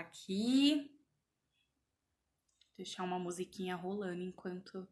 [0.00, 0.90] aqui.
[2.76, 4.88] Deixar uma musiquinha rolando enquanto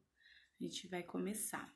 [0.61, 1.73] a gente vai começar.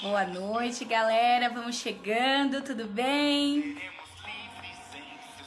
[0.00, 1.50] Boa noite, galera.
[1.50, 3.76] Vamos chegando, tudo bem?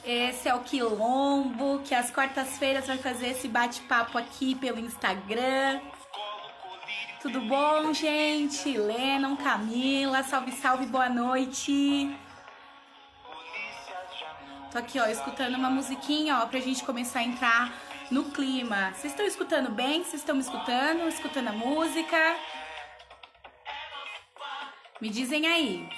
[0.04, 5.80] Esse é o Quilombo, que às quartas-feiras vai fazer esse bate-papo aqui pelo Instagram.
[7.24, 8.76] Tudo bom, gente?
[8.76, 12.14] Lennon, Camila, salve, salve, boa noite.
[14.70, 17.72] Tô aqui, ó, escutando uma musiquinha, ó, pra gente começar a entrar
[18.10, 18.90] no clima.
[18.90, 20.04] Vocês estão escutando bem?
[20.04, 21.08] Vocês estão me escutando?
[21.08, 22.36] Escutando a música?
[25.00, 25.88] Me dizem aí.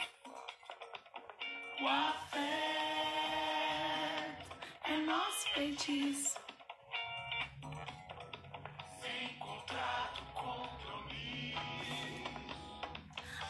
[1.82, 2.46] O afeto
[4.84, 6.45] é nosso feitiço.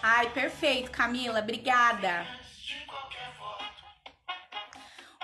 [0.09, 2.25] Ai, perfeito, Camila, obrigada.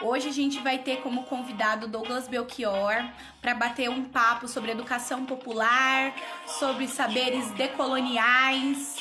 [0.00, 2.96] Hoje a gente vai ter como convidado Douglas Belchior
[3.40, 6.12] para bater um papo sobre educação popular,
[6.58, 8.96] sobre saberes decoloniais,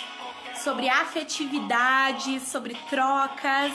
[0.54, 3.74] sobre afetividade, sobre trocas.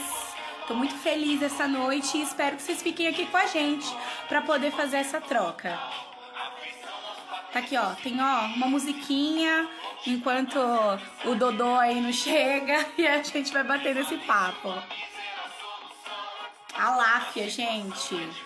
[0.68, 3.92] Tô muito feliz essa noite e espero que vocês fiquem aqui com a gente
[4.28, 5.76] para poder fazer essa troca.
[7.52, 9.68] Tá aqui, ó, tem ó uma musiquinha
[10.06, 10.58] enquanto
[11.24, 14.74] o Dodô aí não chega e a gente vai bater nesse papo.
[16.74, 18.45] Aláfia, gente.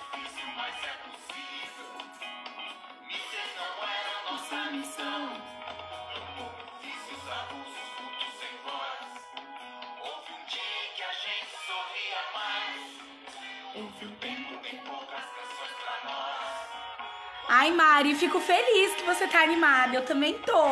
[17.53, 19.97] Ai, Mari, fico feliz que você tá animada.
[19.97, 20.65] Eu também tô.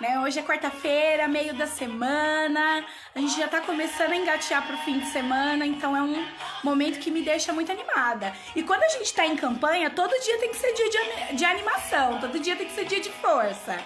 [0.00, 0.18] Né?
[0.20, 2.82] Hoje é quarta-feira, meio da semana.
[3.14, 6.26] A gente já tá começando a engatear pro fim de semana, então é um
[6.62, 8.34] momento que me deixa muito animada.
[8.56, 11.44] E quando a gente tá em campanha, todo dia tem que ser dia de, de
[11.44, 13.78] animação, todo dia tem que ser dia de força.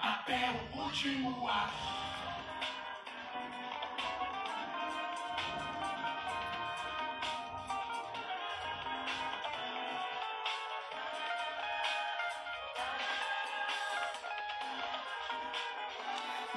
[0.00, 2.01] Até o último ato.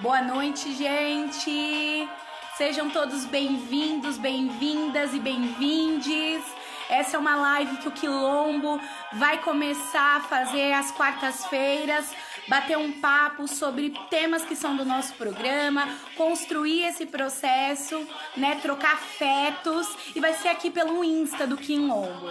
[0.05, 2.07] Boa noite, gente.
[2.55, 6.43] Sejam todos bem-vindos, bem-vindas e bem-vindes.
[6.87, 8.79] Essa é uma live que o Quilombo
[9.13, 12.15] vai começar a fazer às quartas-feiras,
[12.47, 18.07] bater um papo sobre temas que são do nosso programa, construir esse processo,
[18.37, 22.29] né, trocar afetos e vai ser aqui pelo Insta do Quilombo.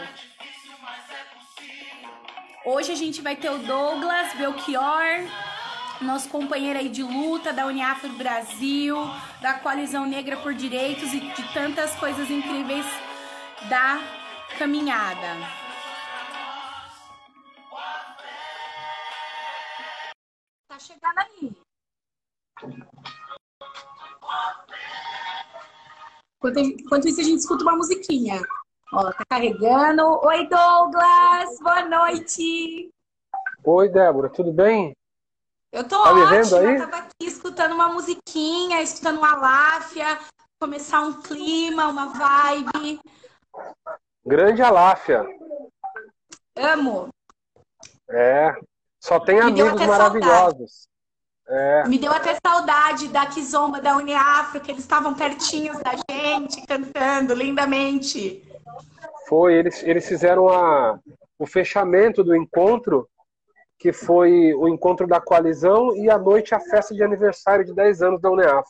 [2.65, 5.27] Hoje a gente vai ter o Douglas Belchior,
[6.01, 8.97] nosso companheiro aí de luta da Uniafro Brasil,
[9.41, 12.87] da Coalizão Negra por Direitos e de tantas coisas incríveis
[13.69, 14.01] da
[14.59, 15.29] caminhada.
[20.69, 21.57] Tá chegando aí.
[26.43, 28.43] Enquanto, isso, a gente escuta uma musiquinha.
[28.93, 30.03] Ó, tá carregando.
[30.25, 31.59] Oi, Douglas!
[31.61, 32.91] Boa noite!
[33.65, 34.95] Oi, Débora, tudo bem?
[35.75, 40.21] Eu tô tá ótima, eu tava aqui escutando uma musiquinha, escutando uma láfia,
[40.61, 43.01] começar um clima, uma vibe.
[44.25, 45.27] Grande Aláfia.
[46.57, 47.09] Amo.
[48.09, 48.55] É,
[49.01, 50.87] só tem Me amigos maravilhosos.
[51.49, 51.89] É.
[51.89, 57.35] Me deu até saudade da Kizomba da Uniafro, que eles estavam pertinhos da gente, cantando
[57.35, 58.49] lindamente.
[59.27, 61.01] Foi, eles, eles fizeram a,
[61.37, 63.09] o fechamento do encontro
[63.79, 68.03] que foi o encontro da coalizão e à noite a festa de aniversário de 10
[68.03, 68.69] anos da UNEAF.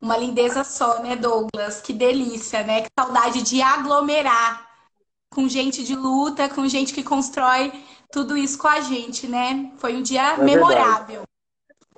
[0.00, 1.80] Uma lindeza só, né, Douglas?
[1.80, 2.82] Que delícia, né?
[2.82, 4.66] Que saudade de aglomerar
[5.30, 7.72] com gente de luta, com gente que constrói
[8.10, 9.72] tudo isso com a gente, né?
[9.76, 11.22] Foi um dia é memorável.
[11.22, 11.26] Verdade.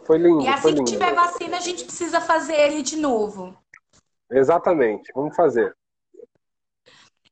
[0.04, 0.42] Foi lindo.
[0.42, 3.56] E assim que tiver vacina, a gente precisa fazer ele de novo.
[4.30, 5.76] Exatamente, vamos fazer.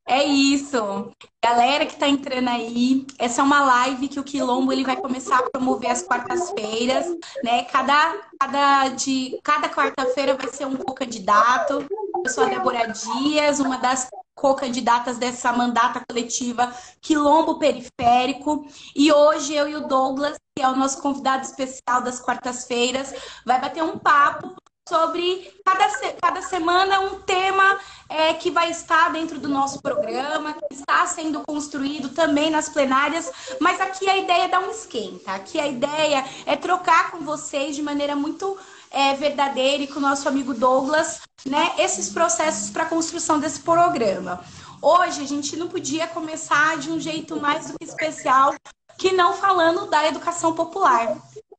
[0.09, 1.11] É isso.
[1.43, 5.39] Galera que está entrando aí, essa é uma live que o Quilombo ele vai começar
[5.39, 7.07] a promover às quartas-feiras,
[7.43, 7.65] né?
[7.65, 11.85] Cada, cada, de, cada quarta-feira vai ser um co-candidato.
[12.25, 18.65] Eu sou a Débora Dias, uma das co-candidatas dessa mandata coletiva Quilombo Periférico.
[18.95, 23.13] E hoje eu e o Douglas, que é o nosso convidado especial das quartas-feiras,
[23.45, 24.55] vai bater um papo
[24.89, 25.89] sobre cada,
[26.21, 27.79] cada semana um tema
[28.09, 33.31] é, que vai estar dentro do nosso programa, que está sendo construído também nas plenárias,
[33.61, 35.33] mas aqui a ideia é dar um esquenta.
[35.33, 38.57] Aqui a ideia é trocar com vocês de maneira muito
[38.91, 43.61] é, verdadeira e com o nosso amigo Douglas, né, esses processos para a construção desse
[43.61, 44.41] programa.
[44.81, 48.55] Hoje a gente não podia começar de um jeito mais do que especial
[48.99, 51.17] que não falando da educação popular,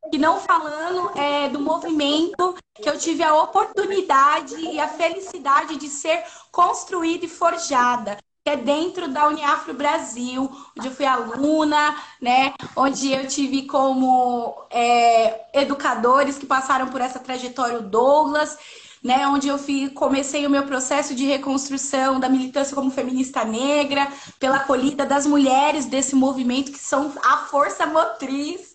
[0.09, 5.89] que não falando é, do movimento que eu tive a oportunidade e a felicidade de
[5.89, 12.53] ser construída e forjada que é dentro da Uniafro Brasil, onde eu fui aluna, né?
[12.77, 18.57] Onde eu tive como é, educadores que passaram por essa trajetória o Douglas
[19.03, 24.07] né, onde eu fui, comecei o meu processo de reconstrução da militância como feminista negra,
[24.39, 28.66] pela acolhida das mulheres desse movimento que são a força motriz,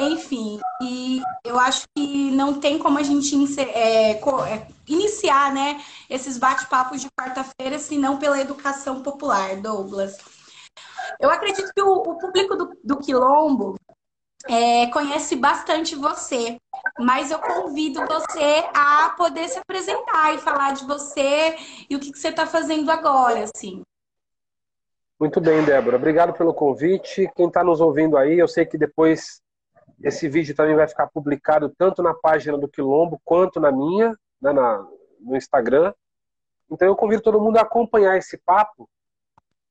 [0.00, 0.60] enfim.
[0.82, 7.00] E eu acho que não tem como a gente é, é, iniciar, né, esses bate-papos
[7.00, 10.16] de quarta-feira, senão pela educação popular, Douglas.
[11.18, 13.74] Eu acredito que o, o público do, do Quilombo
[14.48, 16.56] é, conhece bastante você,
[16.98, 21.56] mas eu convido você a poder se apresentar e falar de você
[21.88, 23.82] e o que, que você está fazendo agora, assim.
[25.18, 25.96] Muito bem, Débora.
[25.96, 27.30] Obrigado pelo convite.
[27.36, 29.42] Quem está nos ouvindo aí, eu sei que depois
[30.02, 34.52] esse vídeo também vai ficar publicado tanto na página do Quilombo quanto na minha, né,
[34.52, 34.86] na,
[35.20, 35.92] no Instagram.
[36.70, 38.88] Então eu convido todo mundo a acompanhar esse papo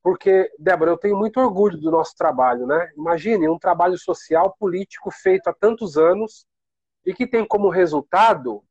[0.01, 2.91] porque, Débora, eu tenho muito orgulho do nosso trabalho, né?
[2.95, 6.45] Imagine um trabalho social, político feito há tantos anos
[7.05, 8.63] e que tem como resultado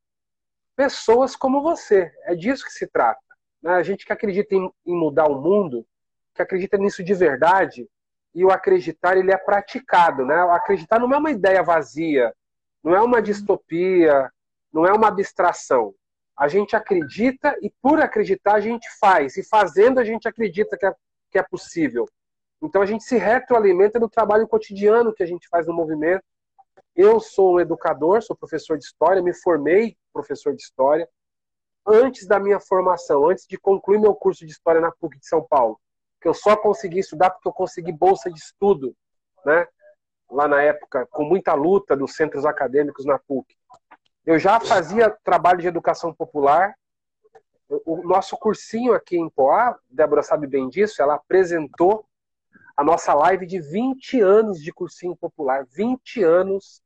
[0.75, 2.11] pessoas como você.
[2.25, 3.21] É disso que se trata.
[3.63, 3.73] Né?
[3.73, 5.87] A gente que acredita em, em mudar o mundo,
[6.35, 7.87] que acredita nisso de verdade,
[8.39, 10.45] e o acreditar ele é praticado, né?
[10.45, 12.33] O acreditar não é uma ideia vazia,
[12.85, 14.31] não é uma distopia,
[14.73, 15.93] não é uma abstração.
[16.37, 20.87] A gente acredita e por acreditar a gente faz, e fazendo a gente acredita que
[20.87, 20.95] é
[21.33, 22.09] que é possível.
[22.63, 26.23] Então a gente se retroalimenta no trabalho cotidiano que a gente faz no movimento.
[26.95, 31.09] Eu sou um educador, sou professor de história, me formei professor de história.
[31.85, 35.45] Antes da minha formação, antes de concluir meu curso de história na PUC de São
[35.45, 35.81] Paulo,
[36.21, 38.95] que eu só consegui estudar porque eu consegui bolsa de estudo,
[39.45, 39.67] né?
[40.31, 43.57] Lá na época, com muita luta dos centros acadêmicos na PUC.
[44.27, 46.75] Eu já fazia trabalho de educação popular,
[47.69, 52.07] o nosso cursinho aqui em Poá, Débora sabe bem disso, ela apresentou
[52.77, 56.81] a nossa live de 20 anos de cursinho popular, 20 anos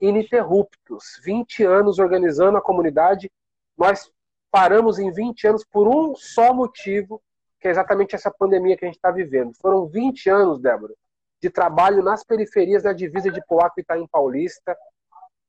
[0.00, 3.30] ininterruptos, 20 anos organizando a comunidade.
[3.76, 4.10] Nós
[4.50, 7.22] paramos em 20 anos por um só motivo,
[7.60, 9.52] que é exatamente essa pandemia que a gente está vivendo.
[9.60, 10.94] Foram 20 anos, Débora,
[11.40, 14.76] de trabalho nas periferias da divisa de Poá com Itaim Paulista.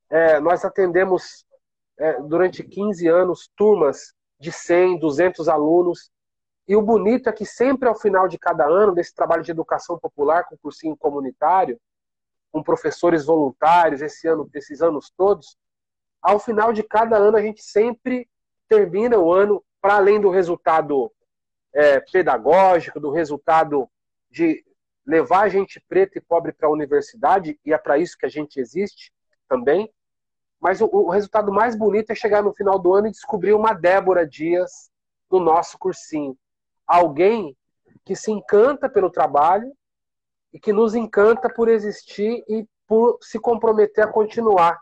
[0.09, 1.45] É, nós atendemos
[1.97, 6.09] é, durante 15 anos turmas de 100, 200 alunos.
[6.67, 9.97] E o bonito é que sempre ao final de cada ano, desse trabalho de educação
[9.99, 11.79] popular com cursinho comunitário,
[12.51, 15.57] com professores voluntários, esse ano, esses anos todos,
[16.21, 18.27] ao final de cada ano a gente sempre
[18.67, 21.11] termina o ano, para além do resultado
[21.73, 23.89] é, pedagógico, do resultado
[24.29, 24.63] de
[25.05, 28.29] levar a gente preta e pobre para a universidade, e é para isso que a
[28.29, 29.11] gente existe
[29.47, 29.91] também,
[30.59, 33.73] mas o, o, resultado mais bonito é chegar no final do ano e descobrir uma
[33.73, 34.91] Débora Dias
[35.31, 36.37] no nosso cursinho.
[36.85, 37.55] Alguém
[38.05, 39.71] que se encanta pelo trabalho
[40.51, 44.79] e que nos encanta por existir e por se comprometer a continuar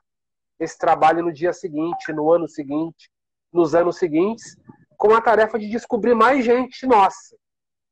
[0.59, 3.11] esse trabalho no dia seguinte, no ano seguinte,
[3.51, 4.57] nos anos seguintes,
[4.97, 7.37] com a tarefa de descobrir mais gente nossa,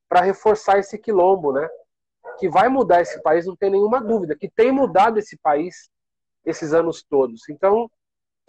[0.09, 1.67] para reforçar esse quilombo, né?
[2.39, 5.89] Que vai mudar esse país, não tem nenhuma dúvida, que tem mudado esse país
[6.43, 7.47] esses anos todos.
[7.49, 7.89] Então,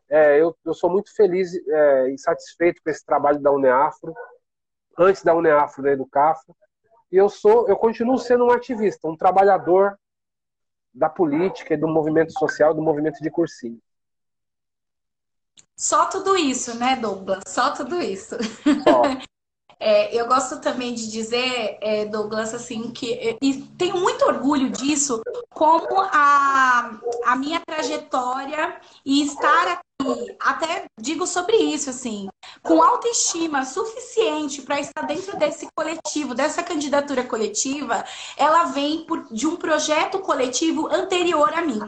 [0.08, 4.14] é, eu, eu, sou muito feliz é, e satisfeito com esse trabalho da Uneafro,
[4.98, 6.56] antes da Uneafro, da Educafro,
[7.10, 9.98] e eu sou, eu continuo sendo um ativista, um trabalhador
[10.92, 13.80] da política e do movimento social, do movimento de cursinho.
[15.78, 17.42] Só tudo isso, né, Douglas?
[17.46, 18.36] Só tudo isso.
[19.78, 25.20] É, eu gosto também de dizer, é, Douglas, assim, que e tenho muito orgulho disso,
[25.50, 32.26] como a, a minha trajetória e estar aqui, até digo sobre isso, assim,
[32.62, 38.02] com autoestima suficiente para estar dentro desse coletivo, dessa candidatura coletiva,
[38.36, 41.80] ela vem por, de um projeto coletivo anterior a mim.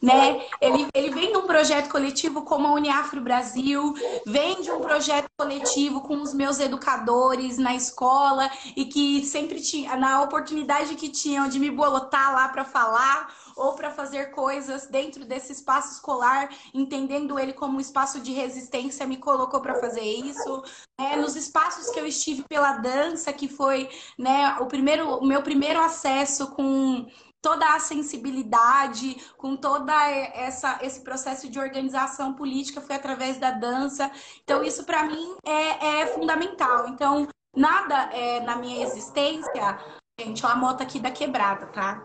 [0.00, 0.40] Né?
[0.60, 3.94] Ele, ele vem de um projeto coletivo como a Uniafro Brasil,
[4.26, 9.96] vem de um projeto coletivo com os meus educadores na escola e que sempre tinha,
[9.96, 15.24] na oportunidade que tinham de me botar lá para falar ou para fazer coisas dentro
[15.26, 20.62] desse espaço escolar, entendendo ele como um espaço de resistência, me colocou para fazer isso.
[20.98, 25.42] É, nos espaços que eu estive pela dança, que foi né, o, primeiro, o meu
[25.42, 27.06] primeiro acesso com
[27.40, 34.10] toda a sensibilidade, com toda essa esse processo de organização política foi através da dança.
[34.44, 36.88] Então isso para mim é, é, fundamental.
[36.88, 39.78] Então nada é, na minha existência,
[40.18, 42.02] gente, ó, a moto aqui da quebrada, tá?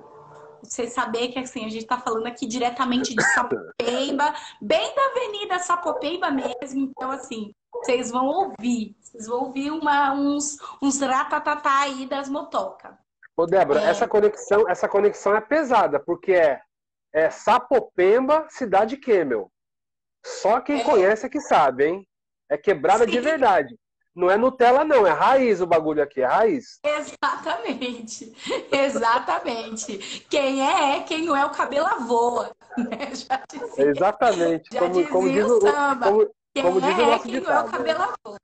[0.63, 5.60] Você saber que assim a gente está falando aqui diretamente de Sapopemba, bem da Avenida
[5.60, 6.92] Sapopemba mesmo.
[6.92, 13.05] Então assim vocês vão ouvir, vocês vão ouvir uma, uns uns ratatatá aí das motocas.
[13.38, 13.89] Ô, Débora, é.
[13.89, 16.62] essa, conexão, essa conexão é pesada, porque é,
[17.13, 19.51] é Sapopemba, cidade Kemel.
[20.25, 20.84] Só quem é.
[20.84, 22.08] conhece é que sabe, hein?
[22.50, 23.12] É quebrada Sim.
[23.12, 23.75] de verdade.
[24.15, 26.80] Não é Nutella, não, é raiz o bagulho aqui, é raiz.
[26.82, 28.34] Exatamente,
[28.72, 30.25] exatamente.
[30.30, 32.56] Quem é, é, quem não é, o cabelo voa.
[32.77, 33.15] Né?
[33.15, 34.70] Já dizia, Exatamente.
[34.70, 36.08] Já como, como diz o samba.
[36.08, 38.39] Como, quem como diz é, o nosso quem ditado, não é, o cabelo voa.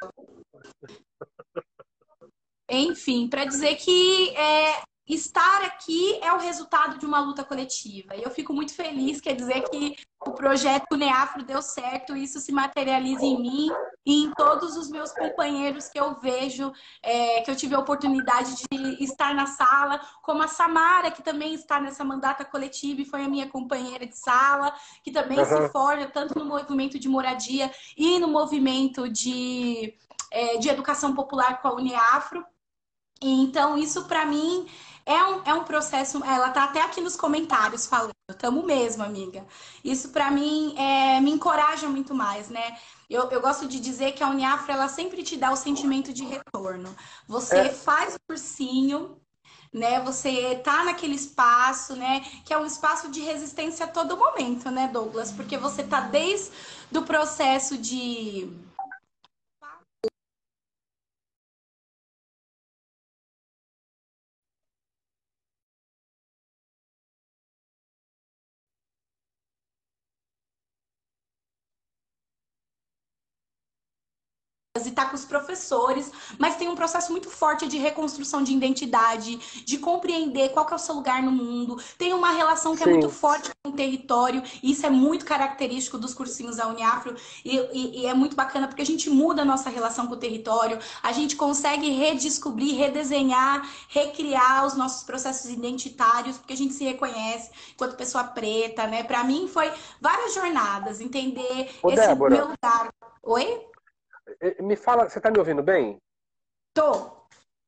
[2.72, 4.82] Enfim, para dizer que é,
[5.14, 8.16] estar aqui é o resultado de uma luta coletiva.
[8.16, 12.52] E eu fico muito feliz, quer dizer que o projeto Neafro deu certo, isso se
[12.52, 13.70] materializa em mim
[14.06, 16.72] e em todos os meus companheiros que eu vejo,
[17.04, 21.54] é, que eu tive a oportunidade de estar na sala, como a Samara, que também
[21.54, 24.74] está nessa mandata coletiva e foi a minha companheira de sala,
[25.04, 25.46] que também uhum.
[25.46, 29.94] se forja tanto no movimento de moradia e no movimento de,
[30.32, 32.46] é, de educação popular com a Uniafro.
[33.22, 34.68] Então, isso para mim
[35.06, 36.24] é um, é um processo.
[36.24, 38.14] Ela tá até aqui nos comentários falando.
[38.38, 39.46] Tamo mesmo, amiga.
[39.84, 42.78] Isso para mim é, me encoraja muito mais, né?
[43.10, 46.24] Eu, eu, gosto de dizer que a Uniafra ela sempre te dá o sentimento de
[46.24, 46.96] retorno.
[47.28, 47.70] Você é.
[47.70, 49.18] faz o cursinho,
[49.74, 50.00] né?
[50.02, 52.22] Você tá naquele espaço, né?
[52.46, 55.32] Que é um espaço de resistência a todo momento, né, Douglas?
[55.32, 56.52] Porque você tá desde
[56.96, 58.50] o processo de
[74.86, 79.38] e está com os professores, mas tem um processo muito forte de reconstrução de identidade,
[79.66, 81.78] de compreender qual é o seu lugar no mundo.
[81.98, 82.92] Tem uma relação que é Sim.
[82.92, 87.16] é muito forte com o território, e isso é muito característico dos cursinhos da Uniafro,
[87.44, 90.18] e, e, e, é muito bacana porque a gente muda a nossa relação com o
[90.18, 96.84] território, a gente consegue redescobrir, redesenhar, recriar os nossos processos identitários, porque a gente se
[96.84, 99.04] reconhece enquanto pessoa preta, né?
[99.04, 102.36] Para mim foi várias jornadas, entender Ô, esse Débora.
[102.36, 102.94] meu lugar.
[103.24, 103.71] Oi?
[104.60, 105.98] Me fala, você está me ouvindo bem?
[106.74, 107.22] Tô.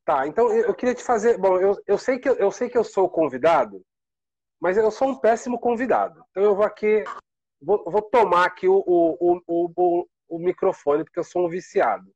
[0.06, 1.38] Tá, então eu queria te fazer.
[1.38, 3.82] Bom, eu, eu, sei que, eu sei que eu sou convidado,
[4.60, 6.24] mas eu sou um péssimo convidado.
[6.32, 7.04] Então eu vou aqui.
[7.62, 12.12] Vou, vou tomar aqui o, o, o, o, microfone, porque eu sou um viciado.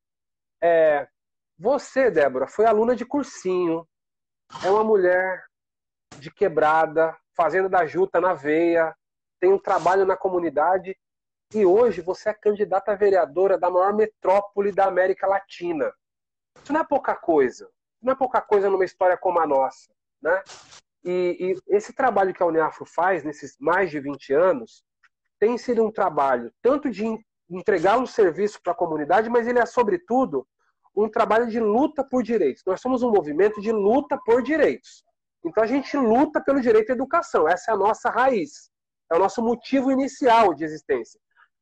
[0.61, 1.07] É,
[1.57, 3.87] você, Débora, foi aluna de cursinho,
[4.61, 5.45] é uma mulher
[6.19, 8.93] de quebrada, fazenda da juta na veia,
[9.39, 10.97] tem um trabalho na comunidade
[11.53, 15.91] e hoje você é candidata a vereadora da maior metrópole da América Latina.
[16.61, 17.69] Isso não é pouca coisa.
[18.01, 19.93] Não é pouca coisa numa história como a nossa.
[20.21, 20.43] Né?
[21.03, 24.83] E, e esse trabalho que a Uniafro faz nesses mais de 20 anos
[25.39, 27.05] tem sido um trabalho tanto de
[27.49, 30.45] entregar um serviço para a comunidade, mas ele é, sobretudo,
[30.95, 32.63] um trabalho de luta por direitos.
[32.65, 35.03] Nós somos um movimento de luta por direitos.
[35.45, 37.47] Então a gente luta pelo direito à educação.
[37.47, 38.69] Essa é a nossa raiz.
[39.09, 41.21] É o nosso motivo inicial de existência.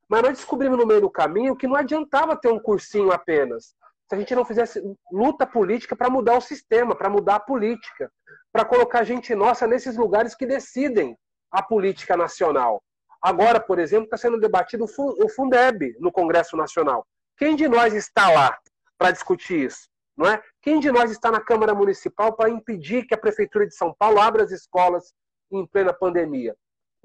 [0.10, 3.76] Mas nós descobrimos no meio do caminho que não adiantava ter um cursinho apenas.
[4.08, 4.82] Se a gente não fizesse
[5.12, 8.12] luta política para mudar o sistema, para mudar a política,
[8.52, 11.18] para colocar gente nossa nesses lugares que decidem
[11.52, 12.84] a política nacional.
[13.22, 17.06] Agora, por exemplo, está sendo debatido o Fundeb no Congresso Nacional.
[17.38, 18.56] Quem de nós está lá
[18.98, 19.90] para discutir isso?
[20.16, 20.42] Não é?
[20.62, 24.20] Quem de nós está na Câmara Municipal para impedir que a Prefeitura de São Paulo
[24.20, 25.12] abra as escolas
[25.52, 26.56] em plena pandemia?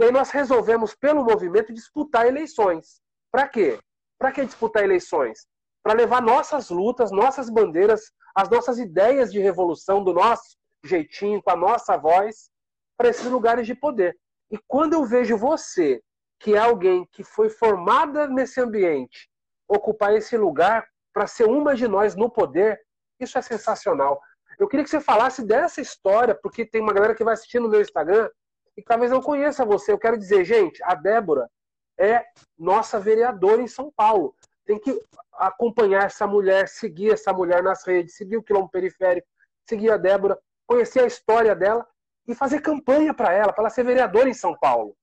[0.00, 3.02] E aí nós resolvemos, pelo movimento, disputar eleições.
[3.30, 3.78] Para quê?
[4.18, 5.46] Para que disputar eleições?
[5.82, 11.50] Para levar nossas lutas, nossas bandeiras, as nossas ideias de revolução, do nosso jeitinho, com
[11.50, 12.50] a nossa voz,
[12.96, 14.18] para esses lugares de poder.
[14.50, 16.02] E quando eu vejo você,
[16.38, 19.28] que é alguém que foi formada nesse ambiente,
[19.68, 22.80] ocupar esse lugar para ser uma de nós no poder,
[23.20, 24.18] isso é sensacional.
[24.58, 27.68] Eu queria que você falasse dessa história, porque tem uma galera que vai assistir no
[27.68, 28.30] meu Instagram
[28.76, 29.92] e talvez não conheça você.
[29.92, 31.50] Eu quero dizer, gente, a Débora
[31.98, 32.24] é
[32.58, 34.34] nossa vereadora em São Paulo.
[34.64, 34.98] Tem que
[35.32, 39.26] acompanhar essa mulher, seguir essa mulher nas redes, seguir o Quilombo Periférico,
[39.68, 41.86] seguir a Débora, conhecer a história dela
[42.26, 44.96] e fazer campanha para ela, para ela ser vereadora em São Paulo.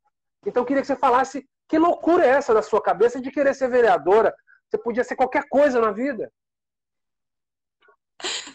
[0.46, 3.54] Então eu queria que você falasse que loucura é essa da sua cabeça de querer
[3.54, 4.34] ser vereadora?
[4.70, 6.32] Você podia ser qualquer coisa na vida.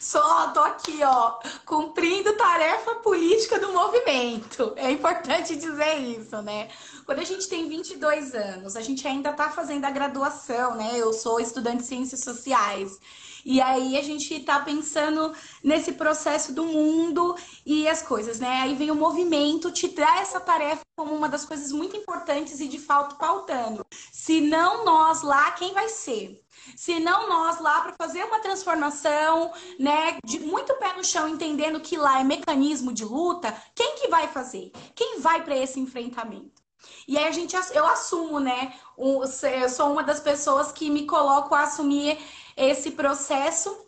[0.00, 4.72] Só tô aqui, ó, cumprindo tarefa política do movimento.
[4.76, 6.68] É importante dizer isso, né?
[7.06, 10.90] Quando a gente tem 22 anos, a gente ainda tá fazendo a graduação, né?
[10.94, 12.98] Eu sou estudante de ciências sociais.
[13.44, 15.32] E aí a gente tá pensando
[15.62, 18.60] nesse processo do mundo e as coisas, né?
[18.62, 22.68] Aí vem o movimento te dá essa tarefa como uma das coisas muito importantes e
[22.68, 23.84] de fato pautando.
[24.12, 26.42] Se não nós lá, quem vai ser?
[26.76, 31.80] Se não nós lá para fazer uma transformação, né, de muito pé no chão, entendendo
[31.80, 34.70] que lá é mecanismo de luta, quem que vai fazer?
[34.94, 36.62] Quem vai para esse enfrentamento?
[37.06, 38.74] E aí a gente eu assumo, né?
[38.96, 42.18] Eu sou uma das pessoas que me coloco a assumir
[42.56, 43.86] esse processo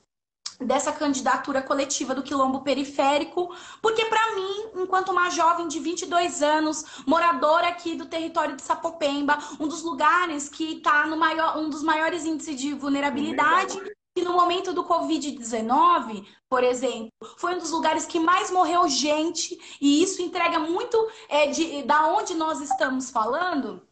[0.60, 6.84] dessa candidatura coletiva do quilombo periférico, porque para mim, enquanto uma jovem de 22 anos,
[7.06, 11.82] moradora aqui do território de Sapopemba, um dos lugares que está no maior, um dos
[11.82, 13.78] maiores índices de vulnerabilidade,
[14.16, 19.58] e no momento do Covid-19, por exemplo, foi um dos lugares que mais morreu gente,
[19.80, 20.96] e isso entrega muito
[21.28, 23.82] é, de da onde nós estamos falando,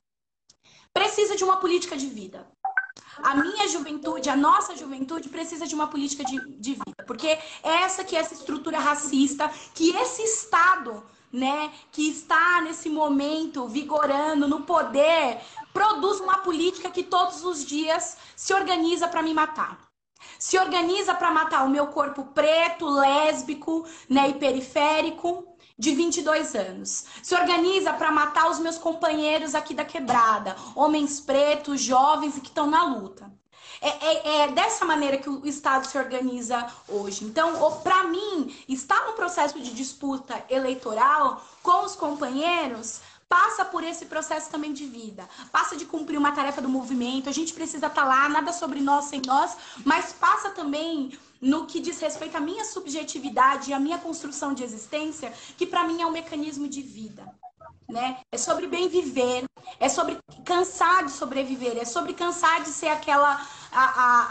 [0.93, 2.52] precisa de uma política de vida.
[3.19, 7.41] A minha juventude, a nossa juventude precisa de uma política de, de vida, porque é
[7.63, 14.49] essa que é essa estrutura racista, que esse Estado, né, que está nesse momento vigorando
[14.49, 15.41] no poder,
[15.73, 19.79] produz uma política que todos os dias se organiza para me matar.
[20.39, 27.05] Se organiza para matar o meu corpo preto, lésbico, né, e periférico de 22 anos.
[27.23, 32.49] Se organiza para matar os meus companheiros aqui da quebrada, homens pretos, jovens e que
[32.49, 33.31] estão na luta.
[33.81, 37.25] É, é, é, dessa maneira que o Estado se organiza hoje.
[37.25, 44.05] Então, para mim, estar no processo de disputa eleitoral com os companheiros passa por esse
[44.05, 47.31] processo também de vida, passa de cumprir uma tarefa do movimento.
[47.31, 51.67] A gente precisa estar tá lá, nada sobre nós sem nós, mas passa também no
[51.67, 56.01] que diz respeito à minha subjetividade e à minha construção de existência, que para mim
[56.01, 57.27] é um mecanismo de vida.
[57.89, 58.19] Né?
[58.31, 59.45] É sobre bem viver,
[59.81, 63.85] é sobre cansar de sobreviver, é sobre cansar de ser aquela a,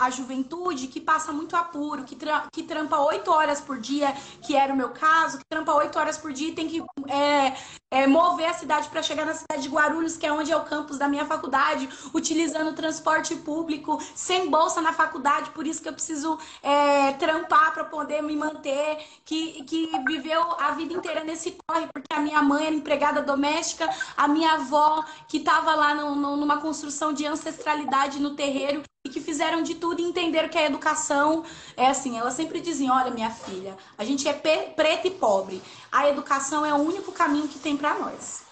[0.03, 4.13] a, a juventude que passa muito apuro, que, tra, que trampa oito horas por dia,
[4.41, 7.53] que era o meu caso, que trampa oito horas por dia e tem que é,
[7.89, 10.63] é, mover a cidade para chegar na cidade de Guarulhos, que é onde é o
[10.63, 15.93] campus da minha faculdade, utilizando transporte público, sem bolsa na faculdade, por isso que eu
[15.93, 21.87] preciso é, trampar para poder me manter, que, que viveu a vida inteira nesse corre,
[21.87, 26.37] porque a minha mãe era empregada doméstica, a minha avó que estava lá no, no,
[26.37, 30.65] numa construção de ancestralidade no terreiro e que fizeram de tudo e entenderam que a
[30.65, 31.43] educação
[31.75, 32.17] é assim.
[32.17, 35.61] Elas sempre diziam: olha, minha filha, a gente é preta e pobre.
[35.91, 38.43] A educação é o único caminho que tem para nós.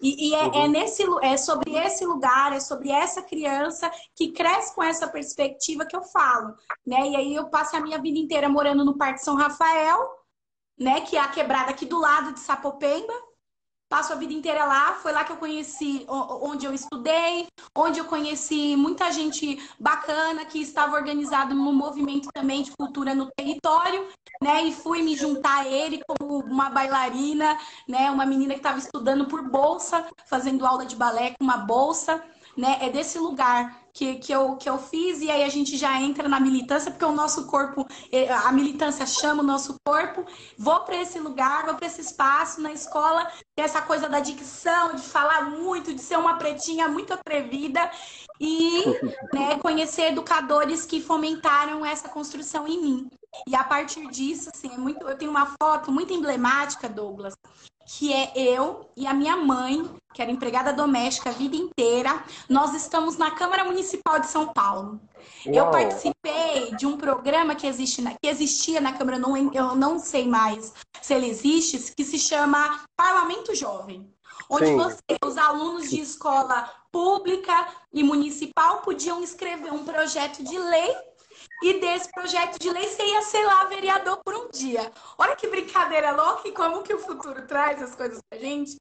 [0.00, 0.64] E, e é, é uhum.
[0.64, 5.86] é, nesse, é sobre esse lugar, é sobre essa criança que cresce com essa perspectiva
[5.86, 6.56] que eu falo.
[6.84, 7.10] Né?
[7.10, 10.00] E aí eu passo a minha vida inteira morando no Parque São Rafael,
[10.76, 11.02] né?
[11.02, 13.12] que é a quebrada aqui do lado de Sapopemba
[13.92, 14.94] passo a vida inteira lá.
[14.94, 20.62] Foi lá que eu conheci, onde eu estudei, onde eu conheci muita gente bacana que
[20.62, 24.08] estava organizado no movimento também de cultura no território,
[24.42, 24.62] né?
[24.64, 28.10] E fui me juntar a ele como uma bailarina, né?
[28.10, 32.24] Uma menina que estava estudando por bolsa, fazendo aula de balé com uma bolsa,
[32.56, 32.78] né?
[32.80, 36.28] É desse lugar que, que, eu, que eu fiz, e aí a gente já entra
[36.28, 37.86] na militância, porque o nosso corpo,
[38.44, 40.24] a militância chama o nosso corpo.
[40.56, 44.94] Vou para esse lugar, vou para esse espaço na escola, tem essa coisa da dicção,
[44.94, 47.90] de falar muito, de ser uma pretinha muito atrevida,
[48.40, 48.82] e
[49.32, 53.10] né, conhecer educadores que fomentaram essa construção em mim.
[53.46, 57.34] E a partir disso, assim, é muito, eu tenho uma foto muito emblemática, Douglas,
[57.98, 62.24] que é eu e a minha mãe, que era empregada doméstica a vida inteira.
[62.48, 64.98] Nós estamos na Câmara Municipal de São Paulo.
[65.46, 65.54] Uau.
[65.54, 69.98] Eu participei de um programa que, existe na, que existia na Câmara, não, eu não
[69.98, 74.10] sei mais se ele existe, que se chama Parlamento Jovem.
[74.48, 80.94] Onde você, os alunos de escola pública e municipal podiam escrever um projeto de lei
[81.62, 84.90] e desse projeto de lei você ia ser lá vereador por um dia.
[85.16, 88.76] Olha que brincadeira louca e como que o futuro traz as coisas pra gente.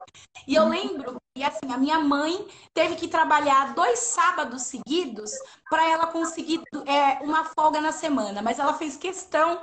[0.48, 5.32] E eu lembro que assim, a minha mãe teve que trabalhar dois sábados seguidos
[5.70, 9.62] para ela conseguir é, uma folga na semana, mas ela fez questão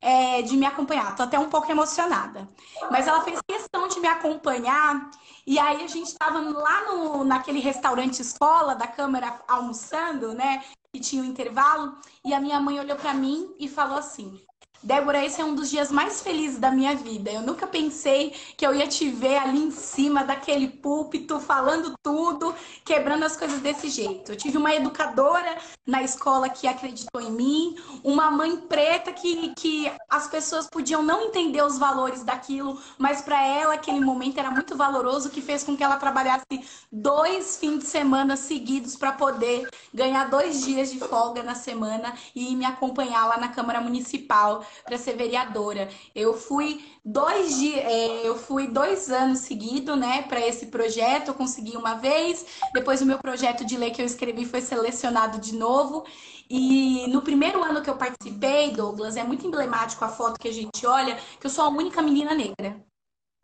[0.00, 1.14] é, de me acompanhar.
[1.14, 2.48] Tô até um pouco emocionada.
[2.90, 5.10] Mas ela fez questão de me acompanhar.
[5.46, 10.64] E aí a gente estava lá no, naquele restaurante escola da Câmara almoçando, né?
[10.92, 11.96] Que tinha um intervalo.
[12.24, 14.40] E a minha mãe olhou para mim e falou assim:
[14.82, 17.30] Débora, esse é um dos dias mais felizes da minha vida.
[17.30, 22.54] Eu nunca pensei que eu ia te ver ali em cima daquele púlpito, falando tudo,
[22.82, 24.32] quebrando as coisas desse jeito.
[24.32, 29.92] Eu tive uma educadora na escola que acreditou em mim, uma mãe preta que, que
[30.08, 34.76] as pessoas podiam não entender os valores daquilo, mas para ela aquele momento era muito
[34.76, 36.44] valoroso, que fez com que ela trabalhasse
[36.90, 42.56] dois fins de semana seguidos para poder ganhar dois dias de folga na semana e
[42.56, 45.88] me acompanhar lá na Câmara Municipal para ser vereadora.
[46.14, 51.28] Eu fui dois dias, é, eu fui dois anos seguidos, né, para esse projeto.
[51.28, 52.44] Eu consegui uma vez.
[52.72, 56.04] Depois o meu projeto de lei que eu escrevi foi selecionado de novo.
[56.48, 60.52] E no primeiro ano que eu participei, Douglas, é muito emblemático a foto que a
[60.52, 62.84] gente olha, que eu sou a única menina negra.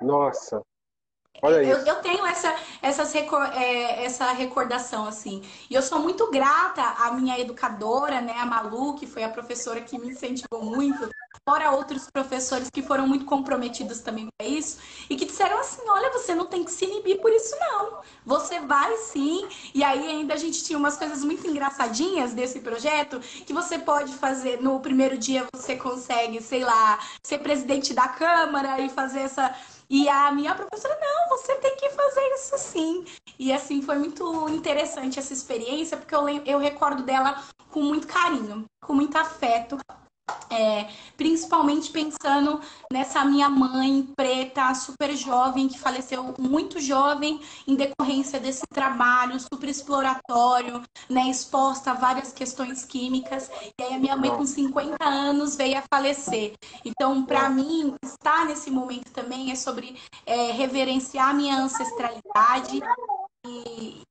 [0.00, 0.60] Nossa.
[1.42, 5.42] Olha eu, eu, tenho essa, essas, é, essa recordação, assim.
[5.70, 9.80] E eu sou muito grata à minha educadora, né, a Malu, que foi a professora
[9.80, 11.10] que me incentivou muito,
[11.48, 16.10] fora outros professores que foram muito comprometidos também para isso, e que disseram assim: olha,
[16.10, 18.00] você não tem que se inibir por isso, não.
[18.24, 19.46] Você vai sim.
[19.72, 24.12] E aí ainda a gente tinha umas coisas muito engraçadinhas desse projeto, que você pode
[24.14, 29.54] fazer, no primeiro dia você consegue, sei lá, ser presidente da Câmara e fazer essa
[29.88, 33.04] e a minha professora, não, você tem que fazer isso sim.
[33.38, 38.64] E assim, foi muito interessante essa experiência, porque eu, eu recordo dela com muito carinho,
[38.82, 39.78] com muito afeto,
[40.50, 42.60] é, principalmente pensando
[42.90, 49.68] nessa minha mãe preta, super jovem, que faleceu muito jovem em decorrência desse trabalho super
[49.68, 53.50] exploratório, né, exposta a várias questões químicas.
[53.78, 56.54] E aí a minha mãe, com 50 anos, veio a falecer.
[56.84, 62.80] Então, para mim, estar nesse momento também é sobre é, reverenciar a minha ancestralidade
[63.46, 64.02] e,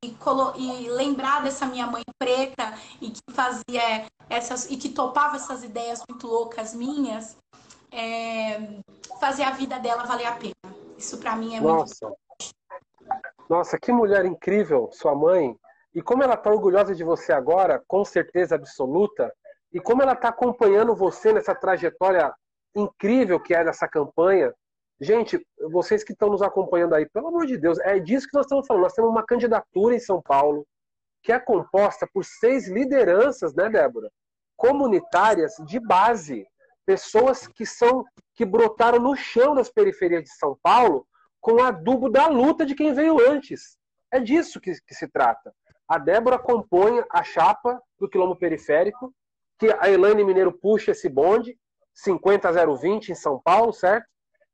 [0.58, 6.02] e, lembrar dessa minha mãe preta e que fazia essas e que topava essas ideias
[6.10, 7.38] muito loucas minhas,
[7.92, 8.80] é,
[9.20, 10.76] fazer a vida dela valer a pena.
[10.98, 12.08] Isso para mim é Nossa.
[12.08, 12.18] muito.
[13.50, 15.56] Nossa, que mulher incrível, sua mãe.
[15.94, 19.32] E como ela está orgulhosa de você agora, com certeza absoluta,
[19.72, 22.34] e como ela está acompanhando você nessa trajetória
[22.76, 24.54] incrível que é dessa campanha,
[25.00, 28.46] Gente, vocês que estão nos acompanhando aí, pelo amor de Deus, é disso que nós
[28.46, 28.84] estamos falando.
[28.84, 30.66] Nós temos uma candidatura em São Paulo
[31.22, 34.12] que é composta por seis lideranças, né, Débora?
[34.56, 36.48] Comunitárias de base,
[36.86, 38.06] pessoas que são
[38.36, 41.06] que brotaram no chão das periferias de São Paulo
[41.42, 43.78] com adubo da luta de quem veio antes.
[44.12, 45.54] É disso que, que se trata.
[45.88, 49.14] A Débora compõe a chapa do quilombo periférico,
[49.58, 51.58] que a Elaine Mineiro puxa esse bonde,
[51.94, 54.08] 50020 em São Paulo, certo?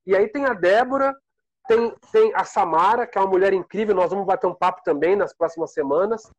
[0.05, 1.15] E aí tem a Débora,
[1.67, 5.15] tem, tem a Samara, que é uma mulher incrível, nós vamos bater um papo também
[5.15, 6.31] nas próximas semanas.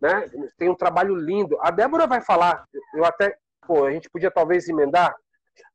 [0.00, 0.28] Né?
[0.58, 1.56] Tem um trabalho lindo.
[1.60, 5.14] A Débora vai falar, eu até, pô, a gente podia talvez emendar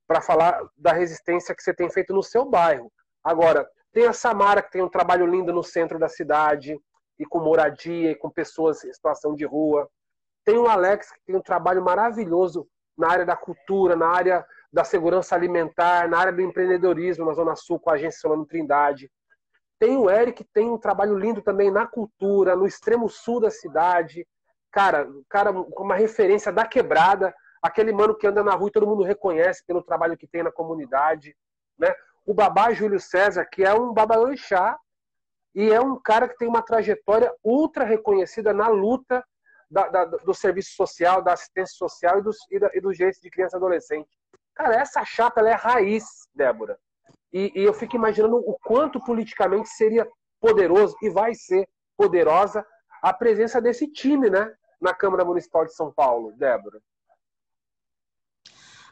[0.08, 2.92] para falar da resistência que você tem feito no seu bairro.
[3.24, 6.80] Agora, tem a Samara, que tem um trabalho lindo no centro da cidade,
[7.18, 9.90] e com moradia, e com pessoas em situação de rua.
[10.46, 14.84] Tem o Alex, que tem um trabalho maravilhoso na área da cultura, na área da
[14.84, 19.12] segurança alimentar, na área do empreendedorismo na Zona Sul com a agência Solano Trindade.
[19.80, 24.28] Tem o Eric, tem um trabalho lindo também na cultura, no extremo sul da cidade.
[24.72, 28.86] Cara, cara com uma referência da quebrada, aquele mano que anda na rua e todo
[28.88, 31.36] mundo reconhece pelo trabalho que tem na comunidade,
[31.78, 31.94] né?
[32.26, 34.78] O babá Júlio César, que é um babalorixá
[35.56, 39.26] e é um cara que tem uma trajetória ultra reconhecida na luta
[39.72, 43.22] da, da, do serviço social, da assistência social e dos, e, da, e dos direitos
[43.22, 44.19] de criança e adolescente.
[44.60, 46.04] Cara, essa chapa ela é raiz,
[46.36, 46.78] Débora.
[47.32, 50.06] E, e eu fico imaginando o quanto politicamente seria
[50.38, 52.66] poderoso e vai ser poderosa
[53.02, 56.82] a presença desse time, né, na Câmara Municipal de São Paulo, Débora.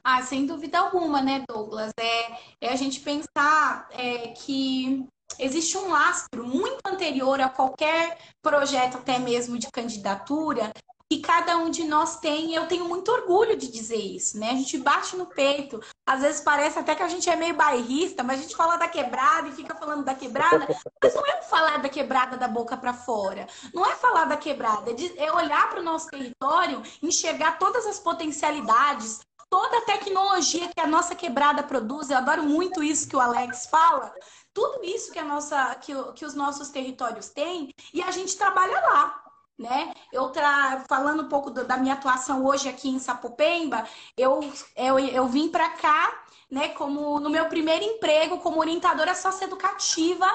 [0.02, 1.92] Ah, sem dúvida alguma, né, Douglas?
[2.00, 5.06] É, é a gente pensar é, que
[5.38, 10.72] existe um lastro muito anterior a qualquer projeto, até mesmo de candidatura,
[11.10, 14.52] que cada um de nós tem, e eu tenho muito orgulho de dizer isso, né?
[14.52, 18.24] A gente bate no peito, às vezes parece até que a gente é meio bairrista,
[18.24, 20.68] mas a gente fala da quebrada e fica falando da quebrada,
[21.02, 24.92] mas não é falar da quebrada da boca para fora, não é falar da quebrada,
[25.16, 30.88] é olhar para o nosso território, enxergar todas as potencialidades, toda a tecnologia que a
[30.88, 34.14] nossa quebrada produz, eu adoro muito isso que o Alex fala,
[34.54, 38.82] tudo isso que, a nossa, que, que os nossos territórios têm, e a gente trabalha
[38.82, 39.27] lá
[39.58, 39.94] né?
[40.12, 40.84] Eu tra...
[40.88, 43.86] falando um pouco do, da minha atuação hoje aqui em Sapopemba,
[44.18, 44.40] eu,
[44.76, 50.28] eu, eu vim para cá né, como no meu primeiro emprego como orientadora socioeducativa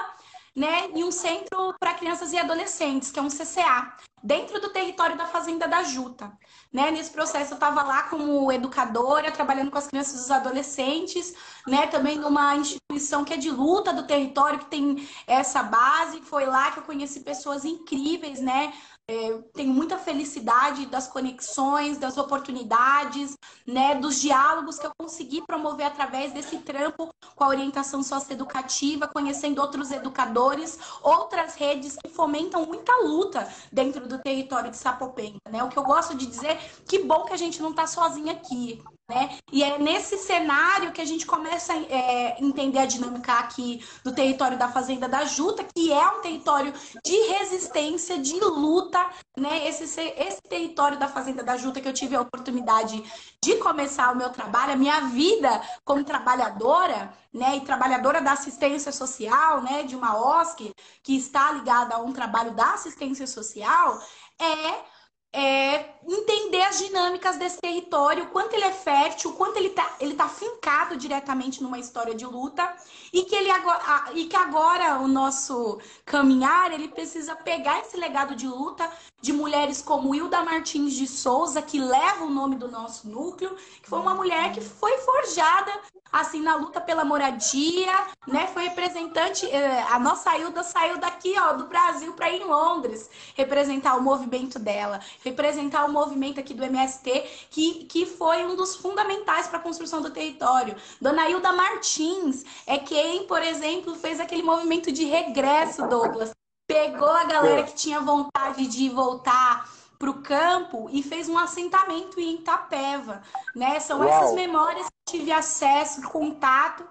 [0.55, 3.91] né, em um centro para crianças e adolescentes, que é um CCA,
[4.23, 6.31] dentro do território da Fazenda da Juta.
[6.71, 6.91] Né?
[6.91, 11.33] Nesse processo eu estava lá como educadora, trabalhando com as crianças e os adolescentes,
[11.67, 11.87] né?
[11.87, 16.21] também numa instituição que é de luta do território, que tem essa base.
[16.21, 18.73] Foi lá que eu conheci pessoas incríveis, né?
[19.05, 23.35] É, tenho muita felicidade das conexões, das oportunidades,
[23.67, 29.61] né, dos diálogos que eu consegui promover através desse trampo com a orientação socioeducativa, conhecendo
[29.61, 35.61] outros educadores, outras redes que fomentam muita luta dentro do território de Sapopemba, né?
[35.61, 38.81] O que eu gosto de dizer, que bom que a gente não está sozinha aqui,
[39.13, 39.37] né?
[39.51, 44.11] E é nesse cenário que a gente começa a é, entender a dinâmica aqui do
[44.11, 46.73] território da Fazenda da Juta, que é um território
[47.03, 48.99] de resistência, de luta,
[49.37, 49.67] né?
[49.67, 53.03] Esse, esse território da Fazenda da Juta que eu tive a oportunidade
[53.41, 57.57] de começar o meu trabalho, a minha vida como trabalhadora, né?
[57.57, 59.83] E trabalhadora da assistência social, né?
[59.83, 60.73] De uma OSC
[61.03, 63.99] que está ligada a um trabalho da assistência social,
[64.39, 64.93] é
[65.33, 69.95] é, entender as dinâmicas desse território, o quanto ele é fértil, o quanto ele está
[69.99, 72.73] ele tá fincado diretamente numa história de luta
[73.11, 78.35] e que, ele agora, e que agora o nosso caminhar ele precisa pegar esse legado
[78.35, 78.89] de luta
[79.21, 83.89] de mulheres como Hilda Martins de Souza, que leva o nome do nosso núcleo, que
[83.89, 85.71] foi uma mulher que foi forjada
[86.11, 87.91] assim na luta pela moradia,
[88.27, 88.45] né?
[88.47, 93.09] Foi representante, eh, a nossa Hilda saiu daqui, ó, do Brasil para ir em Londres
[93.35, 98.75] representar o movimento dela representar o movimento aqui do MST, que, que foi um dos
[98.75, 100.75] fundamentais para a construção do território.
[100.99, 106.31] Dona Hilda Martins é quem, por exemplo, fez aquele movimento de regresso, Douglas.
[106.67, 107.63] Pegou a galera é.
[107.63, 113.21] que tinha vontade de voltar para o campo e fez um assentamento em Itapeva,
[113.55, 113.79] né?
[113.79, 114.09] São Uau.
[114.09, 116.83] essas memórias que tive acesso, contato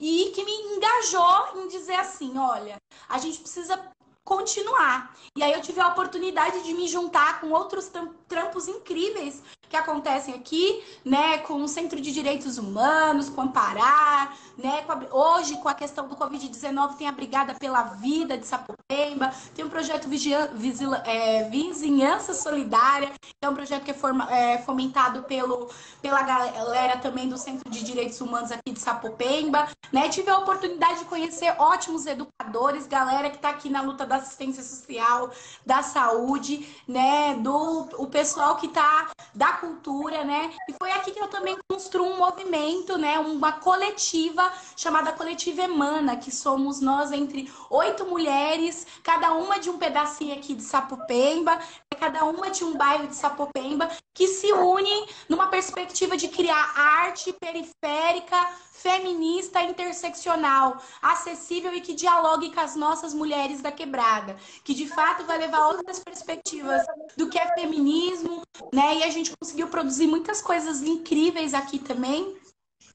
[0.00, 2.76] e que me engajou em dizer assim, olha,
[3.08, 3.80] a gente precisa
[4.28, 5.14] continuar.
[5.34, 7.90] E aí eu tive a oportunidade de me juntar com outros
[8.28, 14.82] trampos incríveis que acontecem aqui, né, com o Centro de Direitos Humanos, com Amparar, né,
[14.82, 19.32] com a, hoje com a questão do Covid-19 tem a Brigada pela Vida de Sapopemba,
[19.54, 24.30] tem um projeto Vigia, Visila, é, Vizinhança Solidária, que é um projeto que é, forma,
[24.32, 30.08] é, fomentado pelo, pela galera também do Centro de Direitos Humanos aqui de Sapopemba, né,
[30.08, 34.62] tive a oportunidade de conhecer ótimos educadores, galera que está aqui na luta da assistência
[34.62, 35.30] social,
[35.64, 40.50] da saúde, né, do o pessoal que está da cultura, né?
[40.68, 43.18] E foi aqui que eu também construo um movimento, né?
[43.18, 49.78] Uma coletiva chamada Coletiva Emana, que somos nós entre oito mulheres, cada uma de um
[49.78, 51.58] pedacinho aqui de Sapopemba,
[51.98, 57.32] cada uma de um bairro de Sapopemba, que se unem numa perspectiva de criar arte
[57.32, 58.36] periférica,
[58.78, 65.24] feminista, interseccional, acessível e que dialogue com as nossas mulheres da quebrada, que de fato
[65.24, 66.86] vai levar outras perspectivas
[67.16, 68.98] do que é feminismo, né?
[68.98, 72.36] E a gente conseguiu produzir muitas coisas incríveis aqui também.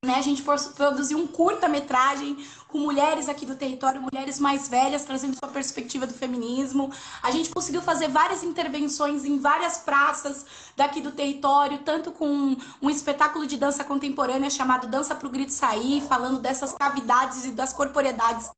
[0.03, 0.15] Né?
[0.15, 0.43] A gente
[0.75, 6.13] produziu um curta-metragem com mulheres aqui do território, mulheres mais velhas, trazendo sua perspectiva do
[6.15, 6.91] feminismo.
[7.21, 10.43] A gente conseguiu fazer várias intervenções em várias praças
[10.75, 15.53] daqui do território, tanto com um espetáculo de dança contemporânea chamado Dança para o Grito
[15.53, 18.49] Sair, falando dessas cavidades e das corporeidades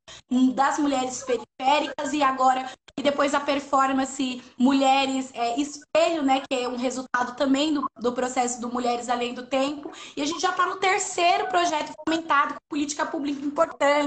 [0.54, 6.68] das mulheres periféricas, e agora e depois a performance Mulheres é, Espelho, né, que é
[6.68, 9.92] um resultado também do, do processo do Mulheres Além do Tempo.
[10.16, 14.05] E a gente já está no terceiro projeto fomentado com política pública importante,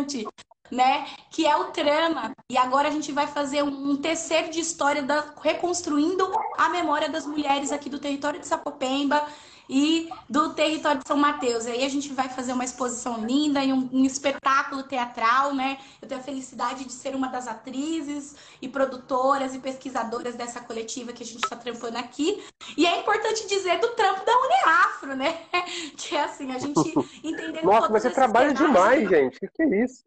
[0.70, 1.06] né?
[1.30, 2.32] Que é o trama.
[2.50, 7.08] E agora a gente vai fazer um, um terceiro de história da, reconstruindo a memória
[7.08, 9.26] das mulheres aqui do território de Sapopemba
[9.68, 11.66] e do território de São Mateus.
[11.66, 15.78] Aí a gente vai fazer uma exposição linda e um, um, espetáculo teatral, né?
[16.00, 21.12] Eu tenho a felicidade de ser uma das atrizes e produtoras e pesquisadoras dessa coletiva
[21.12, 22.42] que a gente está trampando aqui.
[22.76, 25.38] E é importante dizer do trampo da Uneafro, né?
[25.96, 29.36] Que é assim, a gente entendendo Nossa, mas você trabalha demais, gente.
[29.36, 30.04] O que é isso?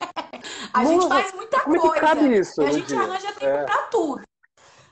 [0.72, 1.96] a Nossa, gente faz muita como coisa.
[1.96, 3.64] É que cabe isso, a gente arranja tempo é.
[3.64, 4.22] para tudo.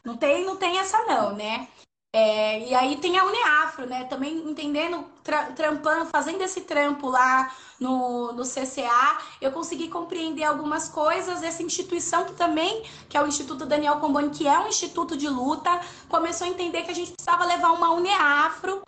[0.04, 1.68] Não tem, não tem essa não, né?
[2.12, 4.04] É, e aí tem a Uneafro, né?
[4.04, 10.88] Também entendendo, tra trampando, fazendo esse trampo lá no, no CCA, eu consegui compreender algumas
[10.88, 11.42] coisas.
[11.42, 15.28] Essa instituição que também, que é o Instituto Daniel Comboni, que é um instituto de
[15.28, 18.82] luta, começou a entender que a gente precisava levar uma Uneafro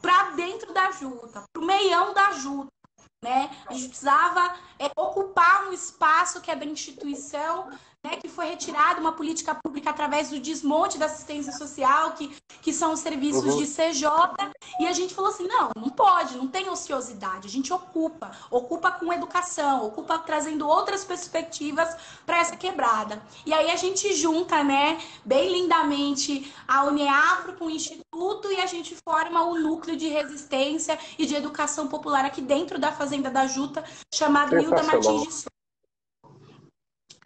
[0.00, 2.70] para dentro da Juta, para o meião da Juta.
[3.22, 3.50] Né?
[3.66, 7.68] A gente precisava é, ocupar um espaço que é da instituição
[8.04, 12.30] né, que foi retirada uma política pública através do desmonte da assistência social, que
[12.62, 13.62] que são os serviços uhum.
[13.62, 14.06] de CJ,
[14.78, 18.90] e a gente falou assim: não, não pode, não tem ociosidade, a gente ocupa, ocupa
[18.92, 23.22] com educação, ocupa trazendo outras perspectivas para essa quebrada.
[23.44, 28.66] E aí a gente junta, né, bem lindamente a Uneafro com o Instituto e a
[28.66, 33.46] gente forma o núcleo de resistência e de educação popular aqui dentro da Fazenda da
[33.46, 35.49] Juta, chamado Hilda Martins de Souza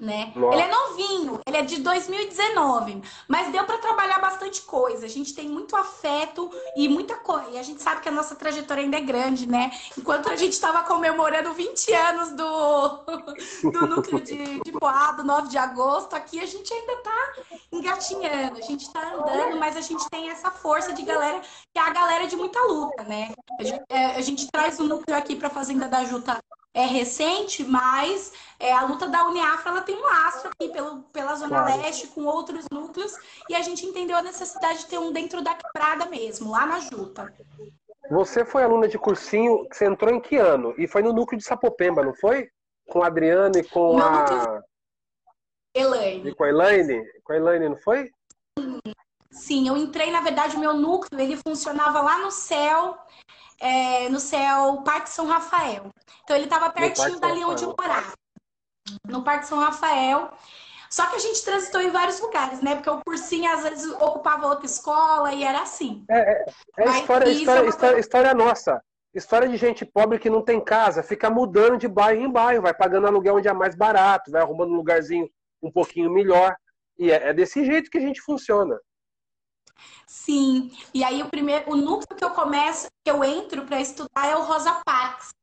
[0.00, 0.32] né?
[0.34, 5.06] Ele é novinho, ele é de 2019, mas deu para trabalhar bastante coisa.
[5.06, 7.50] A gente tem muito afeto e muita coisa.
[7.50, 9.70] E a gente sabe que a nossa trajetória ainda é grande, né?
[9.96, 13.04] Enquanto a gente estava comemorando 20 anos do,
[13.70, 17.32] do núcleo de, de Poá, do 9 de agosto, aqui a gente ainda tá
[17.70, 21.40] engatinhando, a gente tá andando, mas a gente tem essa força de galera,
[21.72, 23.32] que é a galera de muita luta, né?
[23.60, 26.42] A gente, é, a gente traz o núcleo aqui para Fazenda da Juta
[26.74, 31.36] é recente, mas é, a luta da Uniafra ela tem um lastro aqui pelo, pela
[31.36, 31.80] Zona claro.
[31.80, 33.16] Leste, com outros núcleos,
[33.48, 36.80] e a gente entendeu a necessidade de ter um dentro da quebrada mesmo, lá na
[36.80, 37.32] Juta.
[38.10, 40.74] Você foi aluna de cursinho, você entrou em que ano?
[40.76, 42.48] E foi no núcleo de Sapopemba, não foi?
[42.88, 44.62] Com a Adriana e com Meu a.
[45.74, 46.28] Elaine.
[46.28, 47.02] E com a Elaine?
[47.22, 48.10] Com a Elaine, não foi?
[49.30, 52.96] Sim, eu entrei, na verdade, o meu núcleo, ele funcionava lá no céu,
[53.60, 55.90] é, no céu Parque São Rafael.
[56.22, 58.12] Então ele estava pertinho dali onde eu morava.
[59.06, 60.30] No Parque São Rafael.
[60.90, 62.76] Só que a gente transitou em vários lugares, né?
[62.76, 66.04] Porque o cursinho às vezes ocupava outra escola e era assim.
[66.08, 66.44] É, é,
[66.78, 68.80] é história, história, é história, história nossa.
[69.12, 72.74] História de gente pobre que não tem casa, fica mudando de bairro em bairro, vai
[72.74, 75.28] pagando aluguel onde é mais barato, vai arrumando um lugarzinho
[75.62, 76.54] um pouquinho melhor.
[76.98, 78.78] E é, é desse jeito que a gente funciona.
[80.06, 80.70] Sim.
[80.92, 84.36] E aí o primeiro, o núcleo que eu começo, que eu entro para estudar é
[84.36, 85.34] o Rosa Parks,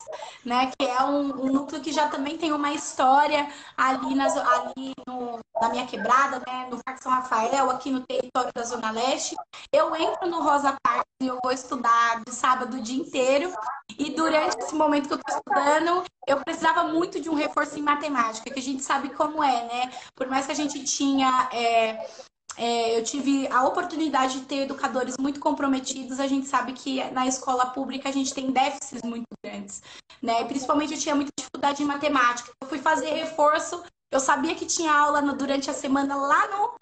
[0.46, 0.72] né?
[0.78, 5.40] Que é um, um, núcleo que já também tem uma história ali, nas, ali no,
[5.60, 6.68] na minha quebrada, né?
[6.70, 9.36] No Parque São Rafael, aqui no território da Zona Leste.
[9.72, 13.54] Eu entro no Rosa Parks e eu vou estudar de sábado o dia inteiro.
[14.00, 17.82] E durante esse momento que eu estou estudando, eu precisava muito de um reforço em
[17.82, 19.92] matemática, que a gente sabe como é, né?
[20.16, 22.08] Por mais que a gente tinha é,
[22.58, 26.20] é, eu tive a oportunidade de ter educadores muito comprometidos.
[26.20, 29.82] A gente sabe que na escola pública a gente tem déficits muito grandes,
[30.22, 30.44] né?
[30.46, 32.52] Principalmente eu tinha muita dificuldade em matemática.
[32.62, 36.74] Eu fui fazer reforço, eu sabia que tinha aula no, durante a semana lá no,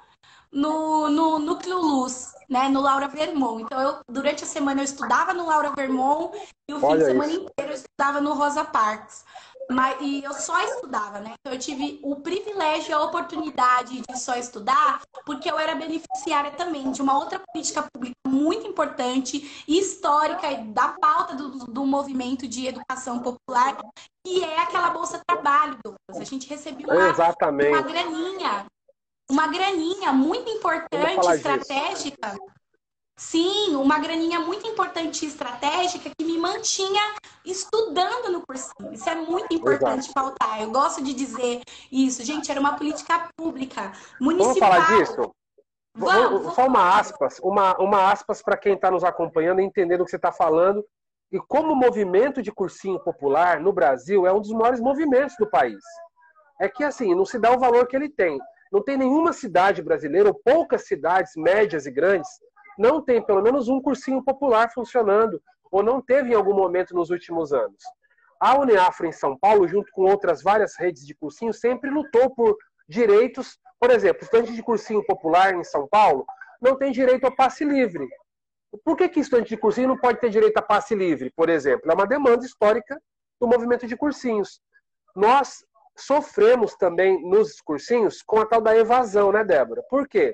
[0.51, 2.67] no, no Núcleo Luz, né?
[2.67, 3.63] No Laura Vermont.
[3.63, 6.35] Então, eu, durante a semana eu estudava no Laura Vermont
[6.67, 7.41] e o Olha fim de semana isso.
[7.41, 9.23] inteiro eu estudava no Rosa Parks.
[9.71, 11.33] Mas, e eu só estudava, né?
[11.39, 16.49] Então eu tive o privilégio e a oportunidade de só estudar, porque eu era beneficiária
[16.51, 22.47] também de uma outra política pública muito importante e histórica da pauta do, do movimento
[22.47, 23.77] de educação popular,
[24.25, 26.19] que é aquela Bolsa Trabalho, Douglas.
[26.19, 27.69] A gente recebeu uma, Exatamente.
[27.69, 28.65] uma graninha,
[29.29, 32.31] uma graninha muito importante, estratégica.
[32.31, 32.58] Disso
[33.19, 37.01] Sim, uma graninha muito importante e estratégica que me mantinha
[37.45, 38.93] estudando no cursinho.
[38.93, 40.13] Isso é muito importante Exato.
[40.13, 40.61] pautar.
[40.61, 41.59] Eu gosto de dizer
[41.91, 42.23] isso.
[42.23, 44.53] Gente, era uma política pública, municipal.
[44.53, 45.35] Vamos falar disso?
[45.93, 49.99] Vamos, vamos Só uma aspas, uma, uma aspas para quem está nos acompanhando e entendendo
[49.99, 50.81] o que você está falando.
[51.29, 55.49] E como o movimento de cursinho popular no Brasil é um dos maiores movimentos do
[55.49, 55.83] país.
[56.57, 58.39] É que assim, não se dá o valor que ele tem.
[58.71, 62.29] Não tem nenhuma cidade brasileira, ou poucas cidades médias e grandes,
[62.79, 67.09] não tem pelo menos um cursinho popular funcionando, ou não teve em algum momento nos
[67.09, 67.83] últimos anos.
[68.39, 72.57] A Uniafro em São Paulo, junto com outras várias redes de cursinho, sempre lutou por
[72.87, 73.59] direitos.
[73.77, 76.25] Por exemplo, estudante de cursinho popular em São Paulo
[76.61, 78.07] não tem direito a passe livre.
[78.85, 81.91] Por que, que estudante de cursinho não pode ter direito a passe livre, por exemplo?
[81.91, 82.97] É uma demanda histórica
[83.41, 84.61] do movimento de cursinhos.
[85.13, 85.65] Nós
[85.97, 89.83] sofremos também nos cursinhos com a tal da evasão, né, Débora?
[89.89, 90.33] Por quê?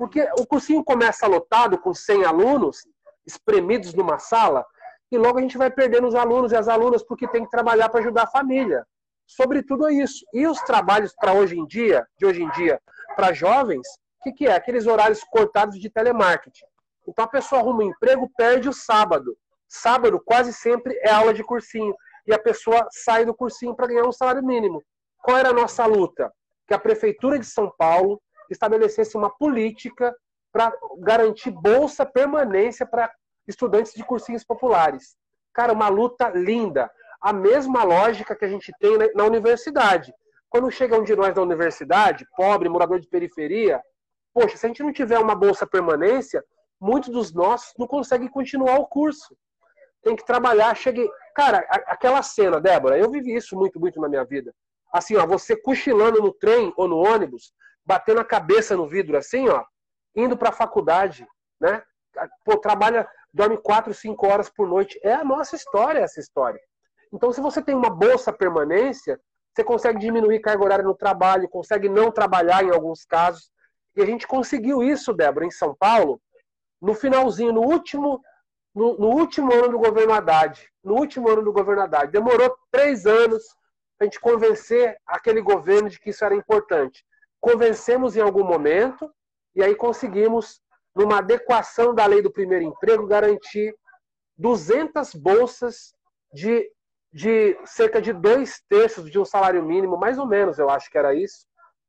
[0.00, 2.88] Porque o cursinho começa lotado com 100 alunos,
[3.26, 4.64] espremidos numa sala,
[5.12, 7.90] e logo a gente vai perdendo os alunos e as alunas porque tem que trabalhar
[7.90, 8.86] para ajudar a família.
[9.26, 10.24] Sobretudo é isso.
[10.32, 12.80] E os trabalhos para hoje em dia, de hoje em dia,
[13.14, 13.86] para jovens,
[14.20, 14.54] o que, que é?
[14.54, 16.64] Aqueles horários cortados de telemarketing.
[17.06, 19.36] Então a pessoa arruma um emprego, perde o sábado.
[19.68, 21.94] Sábado quase sempre é aula de cursinho.
[22.26, 24.82] E a pessoa sai do cursinho para ganhar um salário mínimo.
[25.18, 26.32] Qual era a nossa luta?
[26.66, 28.18] Que a Prefeitura de São Paulo
[28.52, 30.14] estabelecesse uma política
[30.52, 33.10] para garantir bolsa permanência para
[33.46, 35.16] estudantes de cursinhos populares.
[35.52, 36.90] Cara, uma luta linda.
[37.20, 40.12] A mesma lógica que a gente tem na universidade.
[40.48, 43.80] Quando chega um de nós da universidade, pobre, morador de periferia,
[44.34, 46.42] poxa, se a gente não tiver uma bolsa permanência,
[46.80, 49.36] muitos dos nossos não conseguem continuar o curso.
[50.02, 50.74] Tem que trabalhar.
[50.74, 51.08] Cheguei.
[51.34, 54.52] Cara, aquela cena, Débora, eu vivi isso muito, muito na minha vida.
[54.92, 57.52] Assim, ó, você cochilando no trem ou no ônibus,
[57.90, 59.64] batendo a cabeça no vidro assim, ó,
[60.14, 61.26] indo para a faculdade,
[61.60, 61.82] né?
[62.44, 65.00] pô, trabalha, dorme quatro, cinco horas por noite.
[65.02, 66.60] É a nossa história essa história.
[67.12, 69.20] Então, se você tem uma bolsa permanência,
[69.52, 73.50] você consegue diminuir carga horária no trabalho, consegue não trabalhar em alguns casos.
[73.96, 76.22] E a gente conseguiu isso, Débora, em São Paulo,
[76.80, 78.20] no finalzinho, no último,
[78.72, 80.64] no, no último ano do governo Haddad.
[80.84, 82.12] No último ano do governo Haddad.
[82.12, 83.42] Demorou três anos
[83.98, 87.04] para a gente convencer aquele governo de que isso era importante.
[87.40, 89.10] Convencemos em algum momento
[89.54, 90.60] e aí conseguimos,
[90.94, 93.74] numa adequação da lei do primeiro emprego, garantir
[94.36, 95.94] 200 bolsas
[96.32, 96.70] de
[97.12, 100.96] de cerca de dois terços de um salário mínimo, mais ou menos, eu acho que
[100.96, 101.46] era isso,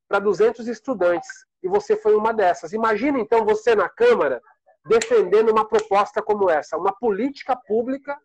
[0.08, 1.30] para 200 estudantes.
[1.64, 2.74] E você foi uma dessas.
[2.74, 4.42] Imagina então você na Câmara
[4.86, 8.18] defendendo uma proposta como essa, uma política pública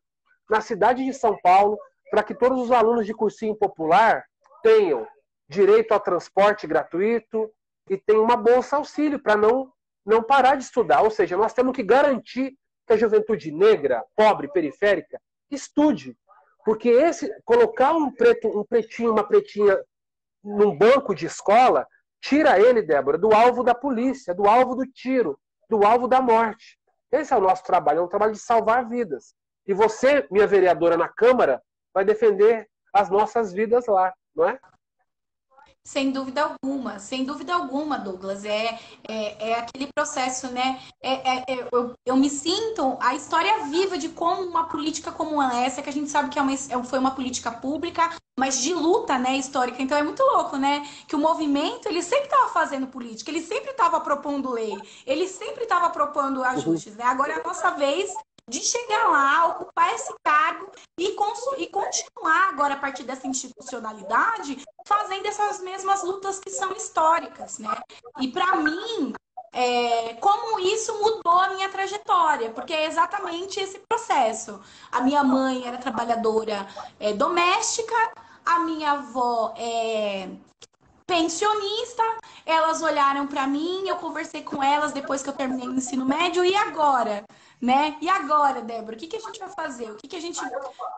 [0.49, 1.79] na cidade de São Paulo
[2.11, 4.25] para que todos os alunos de cursinho popular
[4.63, 5.07] tenham
[5.49, 7.51] direito ao transporte gratuito
[7.89, 9.73] e tenham uma bolsa auxílio para não
[10.05, 11.03] não parar de estudar.
[11.03, 15.21] Ou seja, nós temos que garantir que a juventude negra, pobre, periférica,
[15.51, 16.17] estude,
[16.65, 19.77] porque esse colocar um preto, um pretinho, uma pretinha
[20.45, 21.87] num banco de escola,
[22.21, 25.39] tira ele, Débora, do alvo da polícia, do alvo do tiro,
[25.69, 26.79] do alvo da morte.
[27.11, 29.35] Esse é o nosso trabalho, é um trabalho de salvar vidas.
[29.67, 31.61] E você, minha vereadora na Câmara,
[31.93, 34.59] vai defender as nossas vidas lá, não é?
[35.87, 38.45] Sem dúvida alguma, sem dúvida alguma, Douglas.
[38.45, 38.77] É,
[39.07, 40.81] é, é aquele processo, né?
[41.01, 45.41] É, é, é, eu, eu me sinto a história viva de como uma política como
[45.41, 48.75] essa, que a gente sabe que é uma, é, foi uma política pública, mas de
[48.75, 49.81] luta, né, histórica.
[49.81, 50.85] Então é muito louco, né?
[51.07, 54.77] Que o movimento, ele sempre estava fazendo política, ele sempre estava propondo lei,
[55.07, 56.99] ele sempre estava propondo ajustes, uhum.
[56.99, 57.05] né?
[57.05, 58.13] Agora é a nossa vez
[58.49, 61.17] de chegar lá, ocupar esse cargo e,
[61.59, 67.77] e continuar agora a partir dessa institucionalidade fazendo essas mesmas lutas que são históricas, né?
[68.21, 69.13] E para mim,
[69.53, 74.61] é, como isso mudou a minha trajetória, porque é exatamente esse processo.
[74.93, 76.69] A minha mãe era trabalhadora
[77.01, 77.95] é, doméstica,
[78.45, 80.29] a minha avó é
[81.07, 82.03] pensionista,
[82.45, 86.45] elas olharam para mim, eu conversei com elas depois que eu terminei o ensino médio,
[86.45, 87.25] e agora?
[87.61, 87.97] Né?
[88.01, 89.91] E agora, Débora, o que, que a gente vai fazer?
[89.91, 90.41] O que, que a gente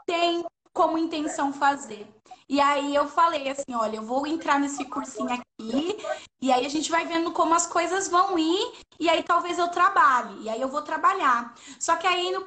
[0.06, 2.06] tem como intenção fazer?
[2.48, 5.98] E aí eu falei assim, olha, eu vou entrar nesse cursinho aqui,
[6.40, 9.68] e aí a gente vai vendo como as coisas vão ir, e aí talvez eu
[9.68, 11.54] trabalhe, e aí eu vou trabalhar.
[11.78, 12.46] Só que aí no,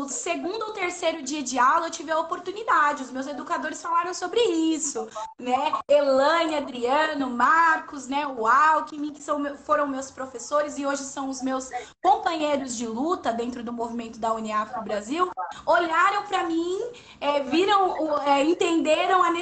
[0.00, 4.14] no segundo ou terceiro dia de aula eu tive a oportunidade, os meus educadores falaram
[4.14, 5.72] sobre isso, né?
[5.88, 8.26] Elaine, Adriano, Marcos, né?
[8.26, 11.68] O Alckmin, que são, foram meus professores e hoje são os meus
[12.02, 15.30] companheiros de luta dentro do movimento da Uniafro Brasil,
[15.66, 16.78] olharam para mim,
[17.20, 19.39] é, viram, é, entenderam a necessidade,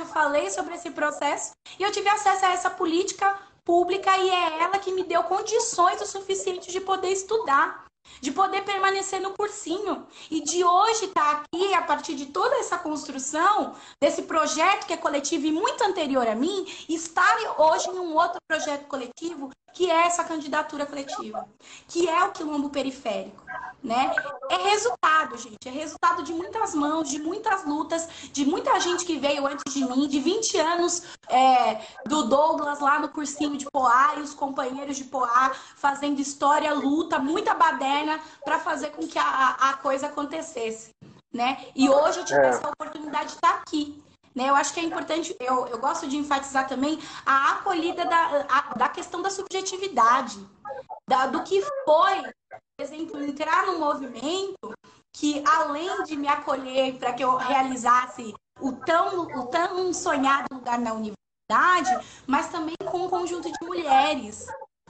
[0.00, 4.62] eu falei sobre esse processo e eu tive acesso a essa política pública e é
[4.62, 7.84] ela que me deu condições o suficiente de poder estudar,
[8.20, 12.56] de poder permanecer no cursinho e de hoje estar tá aqui a partir de toda
[12.56, 17.98] essa construção desse projeto que é coletivo e muito anterior a mim, estar hoje em
[17.98, 21.48] um outro projeto coletivo que é essa candidatura coletiva,
[21.88, 23.44] que é o quilombo periférico
[23.84, 24.14] né?
[24.50, 25.58] É resultado, gente.
[25.66, 29.84] É resultado de muitas mãos, de muitas lutas, de muita gente que veio antes de
[29.84, 34.96] mim, de 20 anos é, do Douglas lá no cursinho de Poá e os companheiros
[34.96, 37.93] de Poá fazendo história, luta, muita baderna
[38.44, 40.90] para fazer com que a, a coisa acontecesse,
[41.32, 41.66] né?
[41.74, 42.48] E hoje eu tive é.
[42.48, 44.02] essa oportunidade de estar aqui.
[44.34, 44.50] Né?
[44.50, 48.74] Eu acho que é importante, eu, eu gosto de enfatizar também a acolhida da, a,
[48.74, 50.44] da questão da subjetividade,
[51.08, 52.22] da, do que foi
[52.76, 54.74] por exemplo, entrar num movimento
[55.14, 60.78] que, além de me acolher para que eu realizasse o tão, o tão sonhado lugar
[60.80, 64.46] na universidade, mas também com um conjunto de mulheres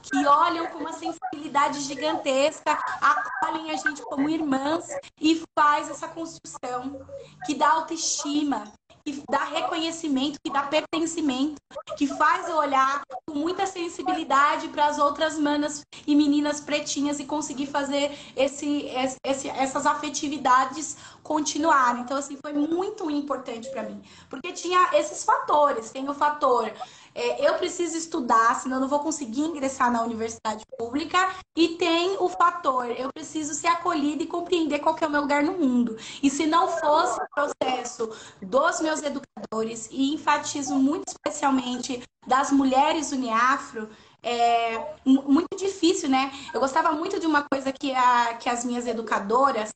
[0.09, 4.87] que olham com uma sensibilidade gigantesca, acolhem a gente como irmãs
[5.19, 7.05] e faz essa construção
[7.45, 8.71] que dá autoestima,
[9.05, 11.55] que dá reconhecimento, que dá pertencimento,
[11.95, 17.25] que faz eu olhar com muita sensibilidade para as outras manas e meninas pretinhas e
[17.25, 18.89] conseguir fazer esse,
[19.23, 22.01] esse, essas afetividades continuarem.
[22.01, 25.91] Então, assim, foi muito importante para mim, porque tinha esses fatores.
[25.91, 26.71] Tem o fator
[27.15, 31.33] é, eu preciso estudar, senão eu não vou conseguir ingressar na universidade pública.
[31.55, 35.41] E tem o fator, eu preciso ser acolhida e compreender qual é o meu lugar
[35.41, 35.95] no mundo.
[36.21, 38.09] E se não fosse o processo
[38.41, 43.87] dos meus educadores, e enfatizo muito especialmente das mulheres uniafro,
[44.21, 46.31] é muito difícil, né?
[46.53, 49.71] Eu gostava muito de uma coisa que, a, que as minhas educadoras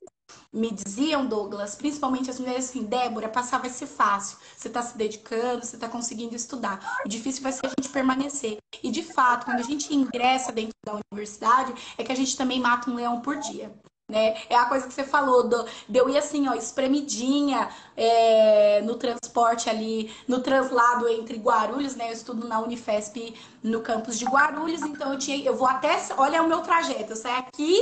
[0.52, 4.38] me diziam, Douglas, principalmente as mulheres assim, Débora, passar vai ser fácil.
[4.56, 7.00] Você está se dedicando, você está conseguindo estudar.
[7.06, 8.58] O difícil vai ser a gente permanecer.
[8.84, 12.60] E de fato, quando a gente ingressa dentro da universidade, é que a gente também
[12.60, 13.72] mata um leão por dia.
[14.10, 14.42] Né?
[14.50, 18.96] É a coisa que você falou, do, de eu ir assim, ó, espremidinha é, no
[18.96, 22.10] transporte ali, no translado entre Guarulhos, né?
[22.10, 26.42] Eu estudo na Unifesp no campus de Guarulhos, então eu tinha, eu vou até, olha
[26.42, 27.78] o meu trajeto, eu saio aqui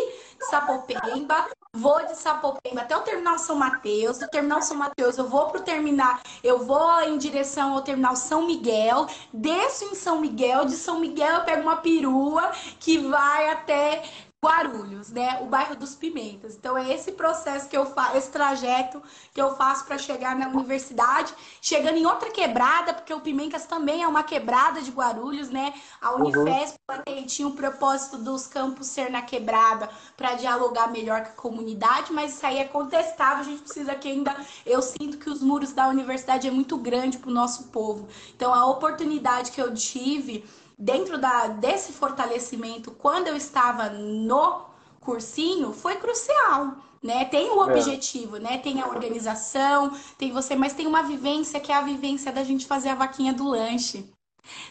[0.50, 1.48] Sapopemba,
[1.78, 5.62] vou de Sapopemba até o terminal São Mateus, do terminal São Mateus eu vou pro
[5.62, 11.00] terminal, eu vou em direção ao terminal São Miguel, desço em São Miguel, de São
[11.00, 14.04] Miguel eu pego uma perua que vai até
[14.46, 15.40] Guarulhos, né?
[15.42, 16.56] O bairro dos Pimentas.
[16.56, 19.02] Então é esse processo que eu faço, esse trajeto
[19.34, 24.04] que eu faço para chegar na universidade, chegando em outra quebrada, porque o Pimentas também
[24.04, 25.74] é uma quebrada de Guarulhos, né?
[26.00, 26.28] A uhum.
[26.28, 27.26] Unifesp uhum.
[27.26, 32.36] tinha o propósito dos campos ser na quebrada para dialogar melhor com a comunidade, mas
[32.36, 34.36] isso aí é contestável, a gente precisa que ainda
[34.68, 38.08] eu sinto que os muros da universidade é muito grande para o nosso povo.
[38.36, 40.46] Então a oportunidade que eu tive
[40.78, 44.66] dentro da, desse fortalecimento, quando eu estava no
[45.00, 46.76] cursinho, foi crucial.
[47.02, 47.26] Né?
[47.26, 47.66] Tem o é.
[47.72, 48.40] objetivo, é.
[48.40, 48.58] né?
[48.58, 52.66] Tem a organização, tem você, mas tem uma vivência que é a vivência da gente
[52.66, 54.12] fazer a vaquinha do lanche.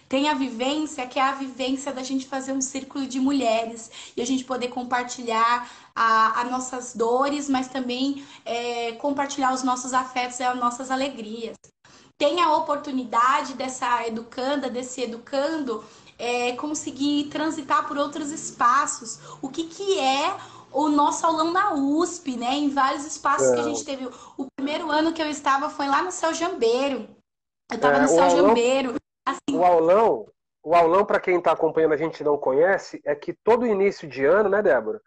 [0.09, 4.23] Tem a vivência que é a vivência da gente fazer um círculo de mulheres e
[4.23, 10.43] a gente poder compartilhar as nossas dores, mas também é, compartilhar os nossos afetos e
[10.43, 11.57] as nossas alegrias
[12.19, 15.85] tem a oportunidade dessa educanda, desse educando,
[16.19, 19.21] é, conseguir transitar por outros espaços.
[19.43, 20.37] O que, que é
[20.73, 22.55] o nosso aulão na USP, né?
[22.55, 23.55] Em vários espaços é.
[23.55, 24.09] que a gente teve.
[24.37, 27.09] O primeiro ano que eu estava foi lá no Céu Jambeiro.
[27.71, 28.95] Eu estava é, no Céu aulão, Jambeiro.
[29.27, 29.59] Assim...
[29.59, 30.27] O aulão,
[30.63, 34.25] o aulão para quem está acompanhando a gente não conhece, é que todo início de
[34.25, 35.01] ano, né, Débora?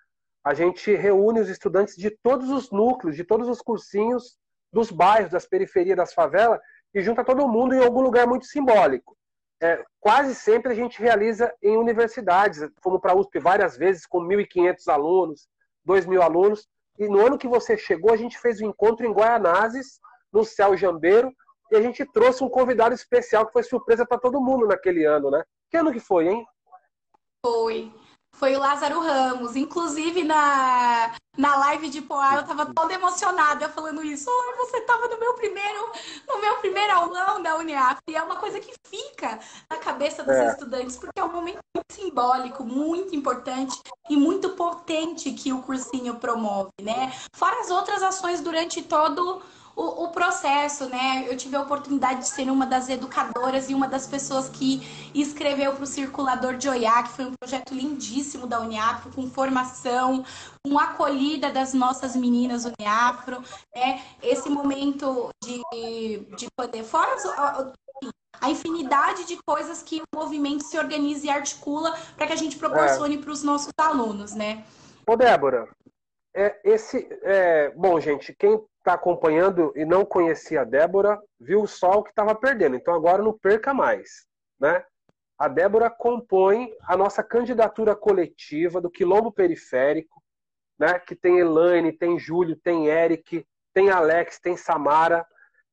[0.44, 4.38] A gente reúne os estudantes de todos os núcleos, de todos os cursinhos
[4.72, 6.60] dos bairros, das periferias, das favelas,
[6.94, 9.16] e junta todo mundo em algum lugar muito simbólico.
[9.62, 14.20] É, quase sempre a gente realiza em universidades, fomos para a USP várias vezes, com
[14.20, 15.48] 1.500 alunos,
[15.88, 16.68] 2.000 alunos,
[16.98, 20.00] e no ano que você chegou, a gente fez um encontro em Guaianazes,
[20.32, 21.34] no Céu Jambeiro,
[21.72, 25.30] e a gente trouxe um convidado especial que foi surpresa para todo mundo naquele ano,
[25.30, 25.44] né?
[25.70, 26.46] Que ano que foi, hein?
[27.46, 27.94] Foi
[28.40, 29.56] foi o Lázaro Ramos.
[29.58, 34.30] Inclusive, na, na live de Poá, eu tava toda emocionada falando isso.
[34.30, 35.92] Oh, você tava no meu primeiro,
[36.28, 38.00] no meu primeiro aulão da Uniaf.
[38.10, 39.38] E é uma coisa que fica
[39.70, 40.52] na cabeça dos é.
[40.52, 43.78] estudantes, porque é um momento muito simbólico, muito importante
[44.10, 47.12] e muito potente que o cursinho promove, né?
[47.36, 49.42] Fora as outras ações durante todo o,
[49.76, 51.26] o, processo, né?
[51.28, 54.82] Eu tive a oportunidade de ser uma das educadoras e uma das pessoas que
[55.14, 60.26] escreveu para o Circulador de Oiá, que foi um projeto lindíssimo da Uniafro, com formação,
[60.66, 63.42] com acolhida das nossas meninas Uniafro,
[63.76, 64.02] né?
[64.22, 65.62] Esse momento de,
[66.36, 66.84] de poder.
[66.84, 67.16] Fora
[68.42, 72.58] a infinidade de coisas que o movimento se organiza e articula para que a gente
[72.58, 73.18] proporcione é.
[73.18, 74.64] para os nossos alunos, né?
[75.06, 75.68] Ô, Débora,
[76.36, 81.92] é, esse, é, bom, gente, quem está acompanhando e não conhecia a Débora, viu só
[81.92, 82.76] o que estava perdendo.
[82.76, 84.26] Então agora não perca mais,
[84.60, 84.84] né?
[85.38, 90.22] A Débora compõe a nossa candidatura coletiva do Quilombo Periférico,
[90.78, 91.00] né?
[91.00, 95.26] Que tem Elaine, tem Júlio, tem Eric, tem Alex, tem Samara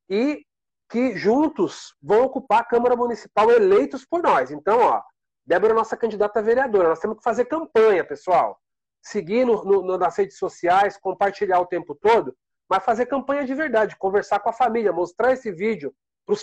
[0.09, 0.44] e
[0.88, 4.50] que juntos vão ocupar a Câmara Municipal eleitos por nós.
[4.50, 5.02] Então, ó,
[5.44, 6.88] Débora é nossa candidata a vereadora.
[6.88, 8.61] Nós temos que fazer campanha, pessoal.
[9.07, 12.36] Seguir no, no, nas redes sociais, compartilhar o tempo todo,
[12.68, 15.94] mas fazer campanha de verdade, conversar com a família, mostrar esse vídeo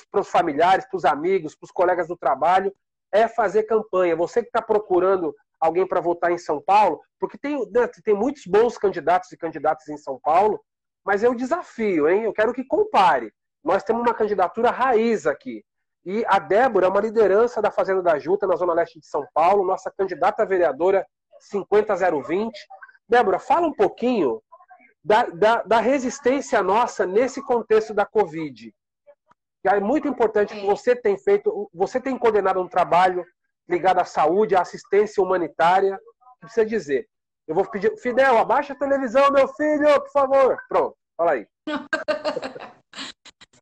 [0.09, 2.73] para os familiares, para os amigos, para os colegas do trabalho,
[3.11, 4.15] é fazer campanha.
[4.15, 8.45] Você que está procurando alguém para votar em São Paulo, porque tem, né, tem muitos
[8.45, 10.63] bons candidatos e candidatas em São Paulo,
[11.03, 12.23] mas é o desafio, hein?
[12.23, 13.29] Eu quero que compare.
[13.61, 15.65] Nós temos uma candidatura raiz aqui.
[16.05, 19.27] E a Débora é uma liderança da Fazenda da Juta, na Zona Leste de São
[19.33, 21.05] Paulo, nossa candidata vereadora
[21.49, 22.51] 50020.
[23.07, 24.41] Débora, fala um pouquinho
[25.03, 28.73] da, da, da resistência nossa nesse contexto da Covid.
[29.65, 33.25] É muito importante que você tem feito, você tem coordenado um trabalho
[33.67, 35.97] ligado à saúde, à assistência humanitária.
[36.39, 37.07] Precisa dizer.
[37.47, 40.57] Eu vou pedir, Fidel, abaixa a televisão, meu filho, por favor.
[40.67, 41.47] Pronto, fala aí.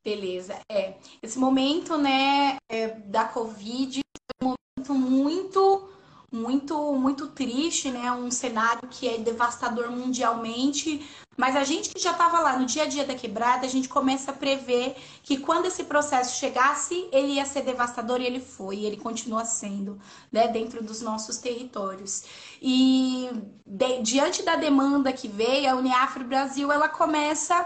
[0.04, 0.60] Beleza.
[0.72, 4.02] É, esse momento, né, é, da Covid
[4.42, 5.91] foi um momento muito
[6.32, 8.12] muito muito triste, né?
[8.12, 11.06] Um cenário que é devastador mundialmente,
[11.38, 13.90] mas a gente que já estava lá no dia a dia da quebrada, a gente
[13.90, 18.78] começa a prever que quando esse processo chegasse, ele ia ser devastador e ele foi,
[18.78, 20.00] e ele continua sendo,
[20.32, 22.24] né, dentro dos nossos territórios.
[22.62, 23.30] E
[23.66, 27.66] de, diante da demanda que veio, a Uniafro Brasil, ela começa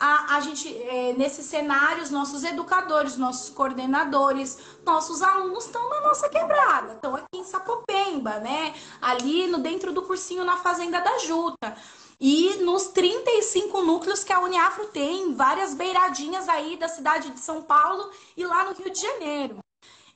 [0.00, 6.00] a, a gente, é, nesse cenário, os nossos educadores, nossos coordenadores, nossos alunos estão na
[6.00, 8.74] nossa quebrada, estão aqui em Sapopemba, né?
[9.02, 11.76] Ali no dentro do cursinho na Fazenda da Juta.
[12.18, 17.62] E nos 35 núcleos que a Uniafro tem, várias beiradinhas aí da cidade de São
[17.62, 19.58] Paulo e lá no Rio de Janeiro.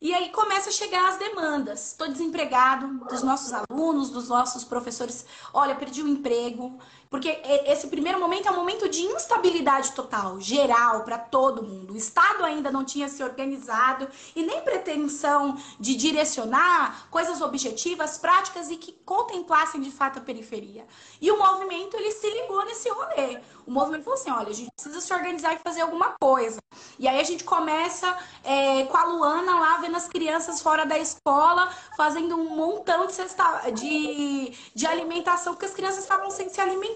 [0.04, 1.92] E aí começa a chegar as demandas.
[1.92, 5.24] Estou desempregado, dos nossos alunos, dos nossos professores.
[5.50, 6.78] Olha, perdi o emprego,
[7.10, 11.94] porque esse primeiro momento é um momento de instabilidade total, geral, para todo mundo.
[11.94, 18.70] O Estado ainda não tinha se organizado e nem pretensão de direcionar coisas objetivas, práticas
[18.70, 20.84] e que contemplassem de fato a periferia.
[21.20, 23.38] E o movimento ele se ligou nesse rolê.
[23.66, 26.58] O movimento falou assim: olha, a gente precisa se organizar e fazer alguma coisa.
[26.98, 30.98] E aí a gente começa é, com a Luana lá vendo as crianças fora da
[30.98, 36.60] escola, fazendo um montão de, cesta, de, de alimentação, porque as crianças estavam sem se
[36.60, 36.93] alimentar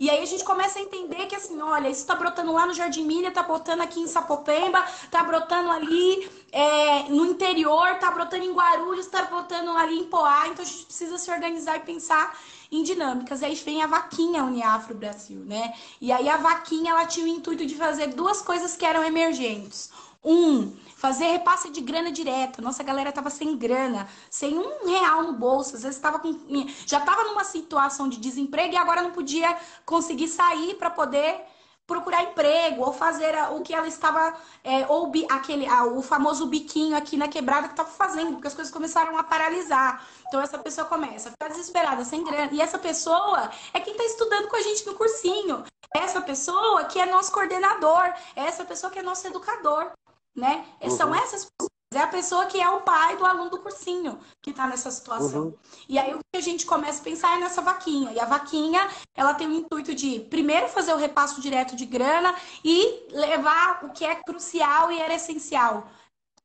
[0.00, 2.74] e aí a gente começa a entender que assim, olha, isso tá brotando lá no
[2.74, 8.44] Jardim Milha, tá brotando aqui em Sapopemba, tá brotando ali é, no interior, tá brotando
[8.44, 12.38] em Guarulhos, tá brotando ali em Poá, então a gente precisa se organizar e pensar
[12.70, 13.42] em dinâmicas.
[13.42, 15.74] E aí vem a vaquinha Uniafro Brasil, né?
[16.00, 19.90] E aí a vaquinha ela tinha o intuito de fazer duas coisas que eram emergentes.
[20.24, 20.72] Um,
[21.02, 22.62] fazer repasse de grana direto.
[22.62, 25.74] Nossa galera tava sem grana, sem um real no bolso.
[25.74, 26.32] Às vezes tava com,
[26.86, 31.40] já tava numa situação de desemprego e agora não podia conseguir sair para poder
[31.88, 34.32] procurar emprego ou fazer o que ela estava
[34.62, 38.72] é, ou aquele o famoso biquinho aqui na quebrada que estava fazendo porque as coisas
[38.72, 40.06] começaram a paralisar.
[40.28, 42.50] Então essa pessoa começa a ficar desesperada sem grana.
[42.52, 45.64] E essa pessoa é quem está estudando com a gente no cursinho.
[45.96, 48.14] Essa pessoa que é nosso coordenador.
[48.36, 49.90] Essa pessoa que é nosso educador
[50.34, 50.64] né?
[50.80, 50.90] Uhum.
[50.90, 51.72] São essas pessoas.
[51.94, 55.42] É a pessoa que é o pai do aluno do cursinho que está nessa situação.
[55.42, 55.54] Uhum.
[55.86, 58.10] E aí o que a gente começa a pensar é nessa vaquinha.
[58.12, 62.34] E a vaquinha, ela tem o intuito de, primeiro, fazer o repasso direto de grana
[62.64, 65.86] e levar o que é crucial e era essencial.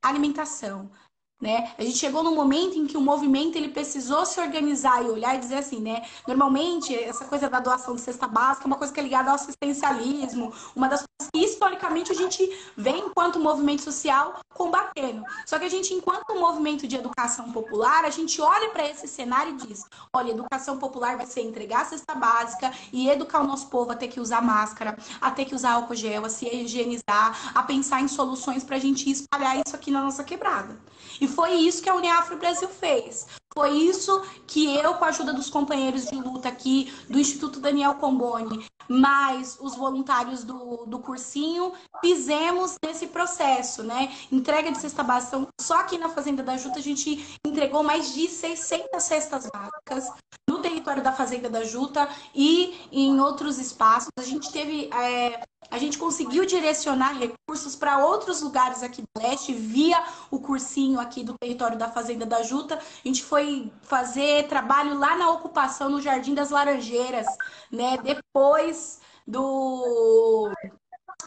[0.01, 0.91] Alimentação,
[1.39, 1.71] né?
[1.77, 5.35] A gente chegou num momento em que o movimento ele precisou se organizar e olhar
[5.35, 6.03] e dizer assim, né?
[6.27, 9.35] Normalmente, essa coisa da doação de cesta básica é uma coisa que é ligada ao
[9.35, 15.23] assistencialismo, uma das coisas que historicamente a gente vem enquanto movimento social combatendo.
[15.45, 19.53] Só que a gente, enquanto movimento de educação popular, a gente olha para esse cenário
[19.53, 23.67] e diz: olha, educação popular vai ser entregar a cesta básica e educar o nosso
[23.67, 27.51] povo a ter que usar máscara, a ter que usar álcool gel, a se higienizar,
[27.53, 30.75] a pensar em soluções para a gente espalhar isso aqui na nossa quebrada.
[31.19, 33.27] E foi isso que a Uniafro Brasil fez.
[33.53, 37.95] Foi isso que eu, com a ajuda dos companheiros de luta aqui, do Instituto Daniel
[37.95, 44.11] Comboni, mais os voluntários do, do cursinho, fizemos nesse processo, né?
[44.31, 45.37] Entrega de cesta básica.
[45.37, 50.11] Então, só aqui na Fazenda da Juta a gente entregou mais de 600 cestas básicas
[50.49, 54.09] no território da Fazenda da Juta e em outros espaços.
[54.17, 59.53] A gente teve é, a gente conseguiu direcionar recursos para outros lugares aqui do leste
[59.53, 62.75] via o cursinho aqui do território da Fazenda da Juta.
[62.75, 67.27] A gente foi fazer trabalho lá na ocupação no Jardim das Laranjeiras,
[67.71, 67.97] né?
[67.97, 68.76] Depois
[69.25, 70.51] do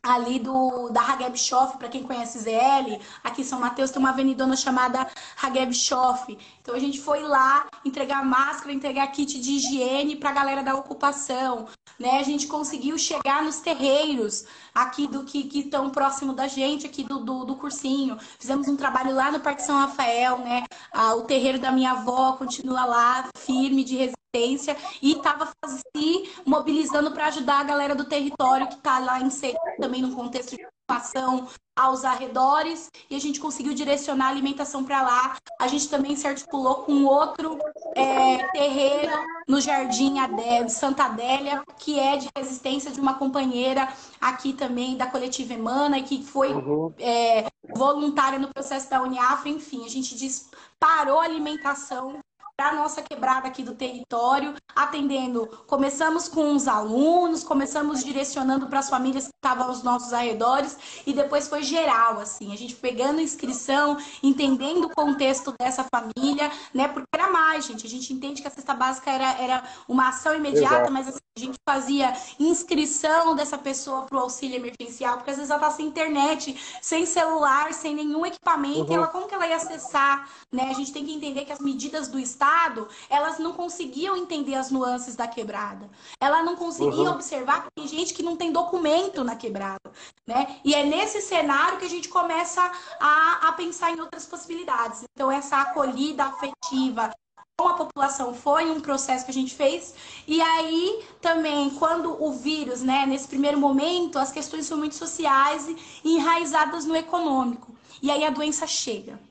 [0.03, 4.11] ali do da Hageb Schoff, para quem conhece ZL, aqui em São Mateus tem uma
[4.11, 5.07] avenidona chamada
[5.41, 6.37] Hageb Schoff.
[6.63, 10.75] Então a gente foi lá entregar máscara, entregar kit de higiene para a galera da
[10.75, 11.67] ocupação,
[11.99, 12.19] né?
[12.19, 14.45] A gente conseguiu chegar nos terreiros
[14.75, 18.17] aqui do que estão próximo da gente, aqui do, do, do, cursinho.
[18.39, 20.65] Fizemos um trabalho lá no Parque São Rafael, né?
[20.93, 27.11] Ah, o terreiro da minha avó continua lá, firme de resistência, e estava se mobilizando
[27.11, 31.49] para ajudar a galera do território que está lá inserido também no contexto de ocupação
[31.77, 35.37] aos arredores e a gente conseguiu direcionar a alimentação para lá.
[35.59, 37.59] A gente também se articulou com outro
[37.97, 39.13] é, terreiro
[39.49, 43.89] no Jardim Adé, Santa Adélia, que é de resistência de uma companheira
[44.21, 46.93] aqui também da coletiva Emana, que foi uhum.
[46.99, 49.49] é, voluntária no processo da Uniafra.
[49.49, 52.20] Enfim, a gente disparou a alimentação
[52.69, 55.47] a nossa quebrada aqui do território, atendendo.
[55.67, 61.13] Começamos com os alunos, começamos direcionando para as famílias que estavam aos nossos arredores e
[61.13, 66.89] depois foi geral, assim, a gente pegando inscrição, entendendo o contexto dessa família, né?
[66.89, 67.87] Porque era mais, gente.
[67.87, 70.93] A gente entende que a cesta básica era, era uma ação imediata, Exato.
[70.93, 75.51] mas assim, a gente fazia inscrição dessa pessoa para o auxílio emergencial, porque às vezes
[75.51, 78.93] ela tá sem internet, sem celular, sem nenhum equipamento, uhum.
[78.93, 80.69] e ela como que ela ia acessar, né?
[80.71, 84.55] A gente tem que entender que as medidas do Estado Estado, elas não conseguiam entender
[84.55, 85.89] as nuances da quebrada.
[86.21, 87.13] Ela não conseguia uhum.
[87.13, 89.93] observar que tem gente que não tem documento na quebrada,
[90.27, 90.61] né?
[90.65, 92.61] E é nesse cenário que a gente começa
[92.99, 95.05] a, a pensar em outras possibilidades.
[95.15, 97.13] Então, essa acolhida afetiva,
[97.57, 99.95] com a população foi um processo que a gente fez.
[100.27, 105.69] E aí também, quando o vírus, né, nesse primeiro momento, as questões são muito sociais
[106.05, 107.73] e enraizadas no econômico.
[108.03, 109.30] E aí a doença chega.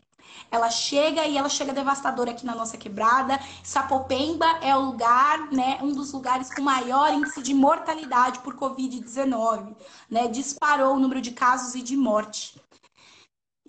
[0.52, 3.40] Ela chega e ela chega devastadora aqui na nossa quebrada.
[3.64, 9.76] Sapopemba é o lugar, né, um dos lugares com maior índice de mortalidade por Covid-19,
[10.10, 10.28] né?
[10.28, 12.60] Disparou o número de casos e de morte.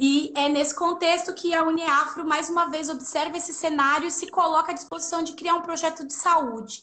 [0.03, 4.31] E é nesse contexto que a Uniafro, mais uma vez, observa esse cenário e se
[4.31, 6.83] coloca à disposição de criar um projeto de saúde.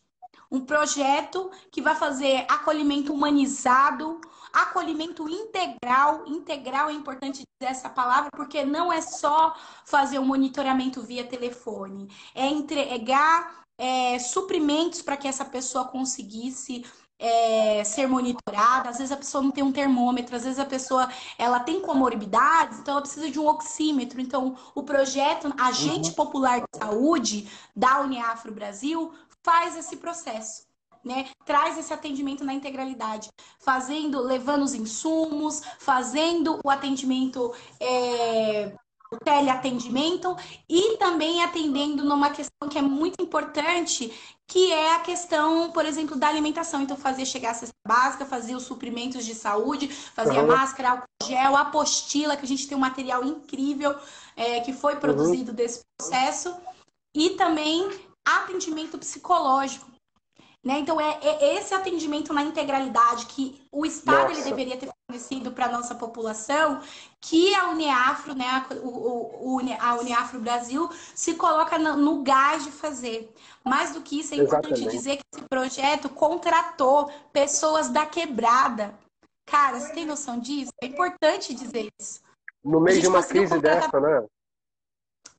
[0.51, 4.21] Um projeto que vai fazer acolhimento humanizado,
[4.61, 6.23] acolhimento integral.
[6.27, 9.55] Integral é importante dizer essa palavra, porque não é só
[9.85, 16.83] fazer um monitoramento via telefone, é entregar é, suprimentos para que essa pessoa conseguisse
[17.19, 18.89] é, ser monitorada.
[18.89, 22.79] Às vezes a pessoa não tem um termômetro, às vezes a pessoa ela tem comorbidades,
[22.79, 24.19] então ela precisa de um oxímetro.
[24.19, 26.15] Então, o projeto Agente uhum.
[26.15, 30.66] Popular de Saúde da Uniafro Brasil faz esse processo
[31.07, 31.29] né?
[31.45, 33.29] Traz esse atendimento na integralidade,
[33.59, 38.73] fazendo, levando os insumos, fazendo o atendimento, é,
[39.11, 40.35] o teleatendimento
[40.69, 44.13] e também atendendo numa questão que é muito importante,
[44.45, 46.81] que é a questão, por exemplo, da alimentação.
[46.81, 50.51] Então, fazer chegar a cesta básica, fazer os suprimentos de saúde, fazer uhum.
[50.51, 53.95] a máscara, álcool gel, a apostila, que a gente tem um material incrível
[54.35, 55.55] é, que foi produzido uhum.
[55.55, 56.55] desse processo.
[57.15, 57.89] E também
[58.25, 59.96] atendimento psicológico
[60.67, 60.79] né?
[60.79, 65.67] Então, é, é, esse atendimento na integralidade que o Estado ele deveria ter fornecido para
[65.67, 66.81] a nossa população,
[67.21, 72.65] que a Uniafro, né, a, o, o, a Uniafro Brasil, se coloca no, no gás
[72.65, 73.33] de fazer.
[73.63, 74.97] Mais do que isso, é importante Exatamente.
[74.97, 78.93] dizer que esse projeto contratou pessoas da quebrada.
[79.49, 80.71] Cara, você tem noção disso?
[80.83, 82.19] É importante dizer isso.
[82.61, 84.25] No meio de uma crise dessa, né?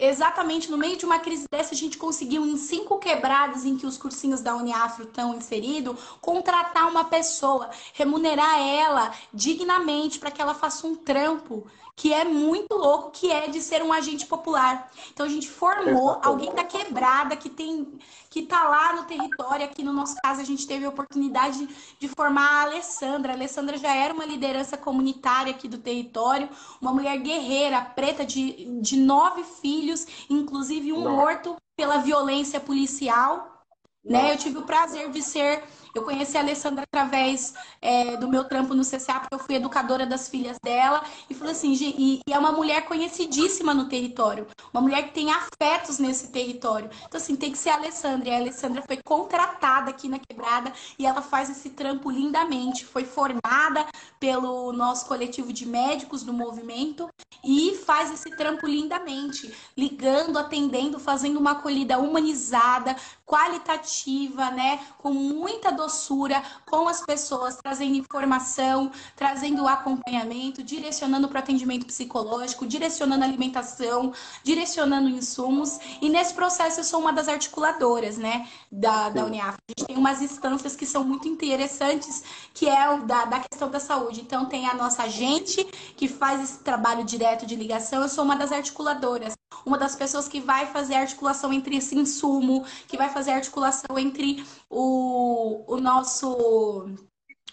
[0.01, 3.85] Exatamente no meio de uma crise dessa, a gente conseguiu, em cinco quebradas em que
[3.85, 10.55] os cursinhos da Uniafro estão inseridos, contratar uma pessoa, remunerar ela dignamente para que ela
[10.55, 11.67] faça um trampo
[11.99, 14.89] que é muito louco, que é de ser um agente popular.
[15.13, 16.27] Então a gente formou Exatamente.
[16.29, 17.99] alguém da quebrada que tem
[18.31, 19.65] que tá lá no território.
[19.65, 21.69] Aqui no nosso caso a gente teve a oportunidade
[21.99, 23.33] de formar a Alessandra.
[23.33, 26.49] A Alessandra já era uma liderança comunitária aqui do território,
[26.81, 33.65] uma mulher guerreira, preta de, de nove filhos, inclusive um morto pela violência policial.
[34.05, 34.33] Né?
[34.33, 38.75] Eu tive o prazer de ser eu conheci a Alessandra através é, do meu trampo
[38.75, 41.03] no CCA, porque eu fui educadora das filhas dela.
[41.29, 44.47] E falei assim, e, e, é uma mulher conhecidíssima no território.
[44.73, 46.91] Uma mulher que tem afetos nesse território.
[47.07, 48.29] Então, assim, tem que ser a Alessandra.
[48.29, 52.85] E a Alessandra foi contratada aqui na Quebrada e ela faz esse trampo lindamente.
[52.85, 53.87] Foi formada
[54.21, 57.09] pelo nosso coletivo de médicos do movimento
[57.45, 59.53] e faz esse trampo lindamente.
[59.77, 64.81] Ligando, atendendo, fazendo uma acolhida humanizada, qualitativa, né?
[64.99, 72.67] Com muita doçura com as pessoas, trazendo informação, trazendo acompanhamento, direcionando para o atendimento psicológico,
[72.67, 74.13] direcionando alimentação,
[74.43, 75.79] direcionando insumos.
[76.03, 78.49] E nesse processo eu sou uma das articuladoras, né?
[78.71, 79.57] Da, da Uniaf.
[79.69, 83.71] A gente tem umas instâncias que são muito interessantes, que é o da, da questão
[83.71, 84.21] da saúde.
[84.21, 85.65] Então tem a nossa agente
[85.97, 88.03] que faz esse trabalho direto de ligação.
[88.03, 89.37] Eu sou uma das articuladoras,
[89.69, 94.45] uma das pessoas que vai fazer articulação entre esse insumo, que vai fazer articulação entre
[94.69, 96.87] o, o nosso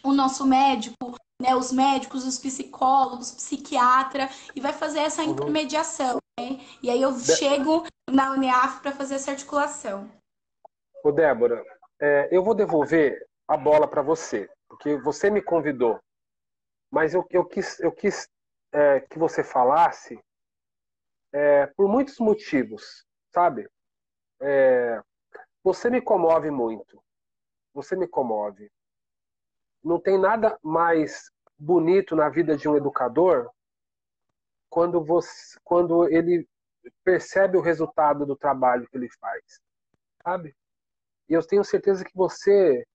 [0.04, 5.32] o nosso médico, né, os médicos, os psicólogos, psiquiatra, e vai fazer essa uhum.
[5.32, 6.20] intermediação.
[6.40, 6.60] Né?
[6.82, 7.36] E aí eu de...
[7.36, 10.10] chego na Uniaf para fazer essa articulação.
[11.04, 11.64] Ô Débora,
[12.00, 16.00] é, eu vou devolver a bola para você, porque você me convidou,
[16.92, 18.28] mas eu, eu quis, eu quis
[18.72, 20.20] é, que você falasse
[21.36, 23.70] é, por muitos motivos, sabe?
[24.42, 25.02] É,
[25.62, 27.04] você me comove muito.
[27.74, 28.72] Você me comove.
[29.84, 31.30] Não tem nada mais
[31.60, 33.52] bonito na vida de um educador
[34.70, 36.48] quando, você, quando ele
[37.04, 39.60] percebe o resultado do trabalho que ele faz.
[40.24, 40.56] sabe?
[41.28, 42.88] E eu tenho certeza que você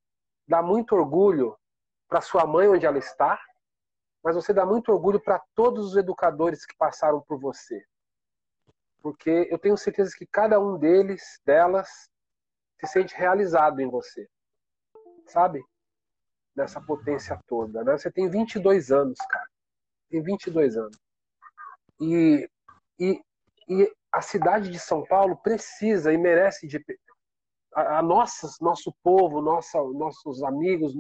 [0.49, 1.55] dá muito orgulho
[2.09, 3.38] para sua mãe onde ela está,
[4.24, 7.84] mas você dá muito orgulho para todos os educadores que passaram por você.
[9.03, 12.11] Porque eu tenho certeza que cada um deles, delas,
[12.79, 14.29] se sente realizado em você.
[15.27, 15.63] Sabe?
[16.55, 17.83] Nessa potência toda.
[17.85, 17.97] Né?
[17.97, 19.49] Você tem 22 anos, cara.
[20.11, 20.99] Tem 22 anos.
[22.01, 22.49] E,
[22.99, 23.23] e,
[23.69, 26.83] e a cidade de São Paulo precisa e merece de
[27.75, 30.93] a, a nossa, nosso povo, nossa, nossos amigos,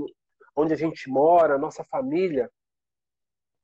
[0.54, 2.50] onde a gente mora, nossa família,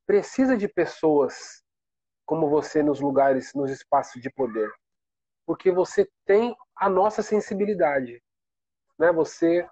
[0.06, 1.62] precisa de pessoas
[2.26, 4.70] como você nos lugares, nos espaços de poder.
[5.46, 8.20] Porque você tem a nossa sensibilidade.
[8.98, 9.12] Né?
[9.12, 9.66] Você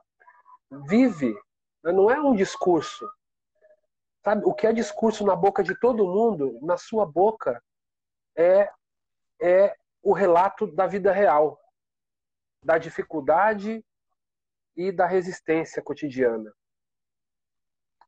[0.86, 1.34] vive,
[1.82, 1.92] né?
[1.92, 3.06] não é um discurso.
[4.22, 7.62] Sabe, o que é discurso na boca de todo mundo, na sua boca,
[8.36, 8.70] é,
[9.42, 11.60] é o relato da vida real,
[12.62, 13.84] da dificuldade
[14.76, 16.54] e da resistência cotidiana.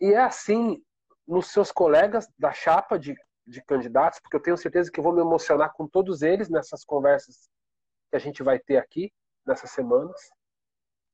[0.00, 0.82] E é assim
[1.26, 3.14] nos seus colegas da chapa de,
[3.46, 7.48] de candidatos, porque eu tenho certeza que vou me emocionar com todos eles nessas conversas
[8.10, 9.12] que a gente vai ter aqui
[9.46, 10.20] nessas semanas,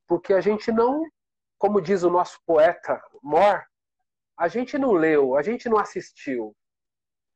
[0.07, 1.05] porque a gente não,
[1.59, 3.65] como diz o nosso poeta Mor,
[4.37, 6.57] a gente não leu, a gente não assistiu,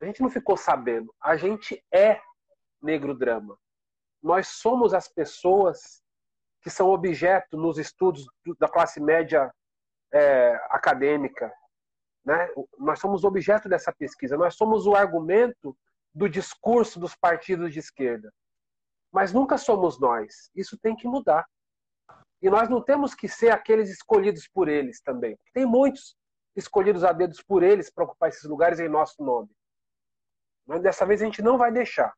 [0.01, 2.19] a gente não ficou sabendo, a gente é
[2.81, 3.57] negro drama.
[4.21, 6.01] Nós somos as pessoas
[6.61, 8.25] que são objeto nos estudos
[8.59, 9.53] da classe média
[10.11, 11.53] é, acadêmica,
[12.27, 12.49] né?
[12.77, 15.75] Nós somos objeto dessa pesquisa, nós somos o argumento
[16.13, 18.33] do discurso dos partidos de esquerda.
[19.13, 20.51] Mas nunca somos nós.
[20.53, 21.47] Isso tem que mudar.
[22.41, 25.39] E nós não temos que ser aqueles escolhidos por eles também.
[25.53, 26.17] Tem muitos
[26.53, 29.49] escolhidos a dedos por eles para ocupar esses lugares em nosso nome.
[30.65, 32.13] Mas dessa vez a gente não vai deixar.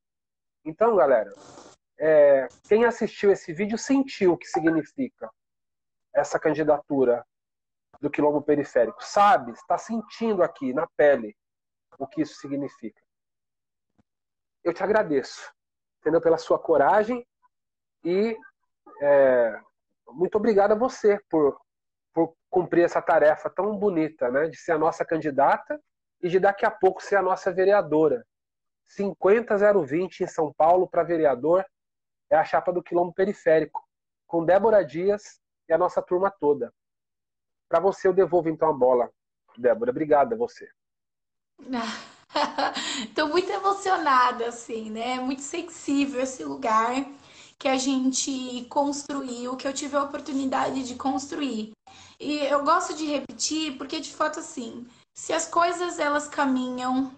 [0.65, 1.31] Então, galera,
[1.99, 5.29] é, quem assistiu esse vídeo sentiu o que significa
[6.15, 7.23] essa candidatura
[7.99, 9.03] do quilombo periférico.
[9.03, 11.35] Sabe, está sentindo aqui na pele
[11.97, 13.01] o que isso significa.
[14.63, 15.53] Eu te agradeço,
[15.99, 16.21] entendeu?
[16.21, 17.25] Pela sua coragem
[18.03, 18.37] e
[19.01, 19.59] é,
[20.07, 21.59] muito obrigado a você por,
[22.13, 24.47] por cumprir essa tarefa tão bonita, né?
[24.47, 25.79] De ser a nossa candidata
[26.21, 28.25] e de daqui a pouco ser a nossa vereadora.
[28.95, 31.65] 50020 em São Paulo para vereador
[32.29, 33.83] é a chapa do quilombo periférico,
[34.27, 36.73] com Débora Dias e a nossa turma toda.
[37.69, 39.09] Para você, eu devolvo então a bola,
[39.55, 39.91] Débora.
[39.91, 40.67] Obrigada a você.
[43.05, 45.19] Estou muito emocionada, assim, né?
[45.19, 47.05] Muito sensível esse lugar
[47.59, 51.71] que a gente construiu, que eu tive a oportunidade de construir.
[52.19, 57.11] E eu gosto de repetir porque, de fato, assim, se as coisas elas caminham,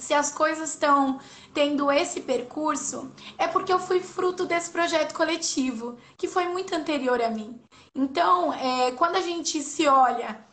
[0.00, 1.20] se as coisas estão
[1.52, 7.20] tendo esse percurso, é porque eu fui fruto desse projeto coletivo, que foi muito anterior
[7.20, 7.60] a mim.
[7.94, 10.44] Então, é, quando a gente se olha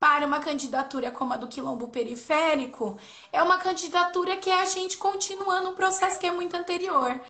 [0.00, 2.98] para uma candidatura como a do Quilombo Periférico,
[3.32, 7.20] é uma candidatura que é a gente continuando um processo que é muito anterior.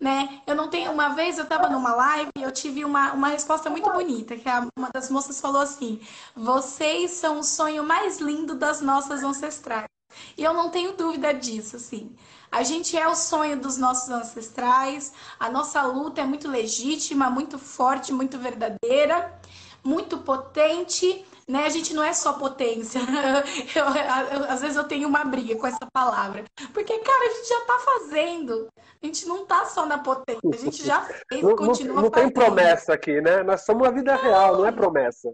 [0.00, 0.42] Né?
[0.46, 0.90] Eu não tenho.
[0.90, 4.48] Uma vez eu estava numa live e eu tive uma, uma resposta muito bonita, que
[4.76, 6.00] uma das moças falou assim:
[6.34, 9.93] vocês são o sonho mais lindo das nossas ancestrais.
[10.36, 12.14] E eu não tenho dúvida disso, assim.
[12.50, 17.58] A gente é o sonho dos nossos ancestrais, a nossa luta é muito legítima, muito
[17.58, 19.36] forte, muito verdadeira,
[19.82, 21.66] muito potente, né?
[21.66, 23.00] A gente não é só potência.
[23.74, 26.44] Eu, eu, às vezes eu tenho uma briga com essa palavra.
[26.72, 28.68] Porque, cara, a gente já tá fazendo.
[29.02, 32.10] A gente não tá só na potência, a gente já fez, não, continua não, não
[32.10, 33.42] tem promessa aqui, né?
[33.42, 35.32] Nós somos a vida real, não é promessa.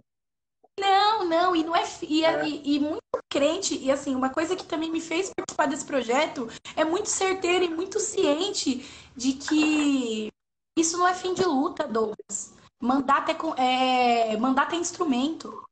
[0.81, 2.49] Não, não, e não é, e, é.
[2.49, 6.49] e, e, muito crente, e assim, uma coisa que também me fez participar desse projeto
[6.75, 10.33] é muito certeiro e muito ciente de que
[10.79, 12.55] isso não é fim de luta, Douglas.
[12.83, 15.63] Mandato é, é, mandato é instrumento.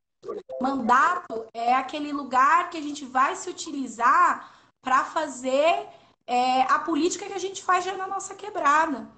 [0.60, 4.52] Mandato é aquele lugar que a gente vai se utilizar
[4.82, 5.86] para fazer
[6.26, 9.08] é, a política que a gente faz já na nossa quebrada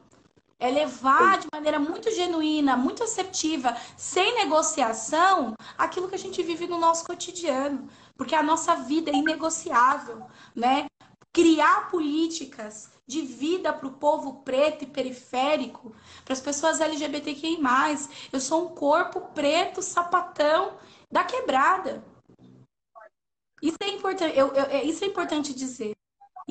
[0.61, 6.67] é levar de maneira muito genuína, muito assertiva, sem negociação, aquilo que a gente vive
[6.67, 10.85] no nosso cotidiano, porque a nossa vida é inegociável, né?
[11.33, 15.95] Criar políticas de vida para o povo preto e periférico,
[16.25, 17.59] para as pessoas LGBTQI+.
[18.31, 20.77] Eu sou um corpo preto, sapatão,
[21.11, 22.05] da quebrada.
[23.63, 25.93] Isso é importante, eu, eu, é, isso é importante dizer.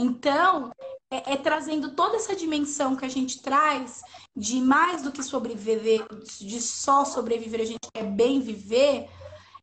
[0.02, 0.72] Então,
[1.12, 4.02] é, é, trazendo toda essa dimensão que a gente traz
[4.34, 6.08] de mais do que sobreviver,
[6.40, 9.10] de só sobreviver, a gente quer bem viver,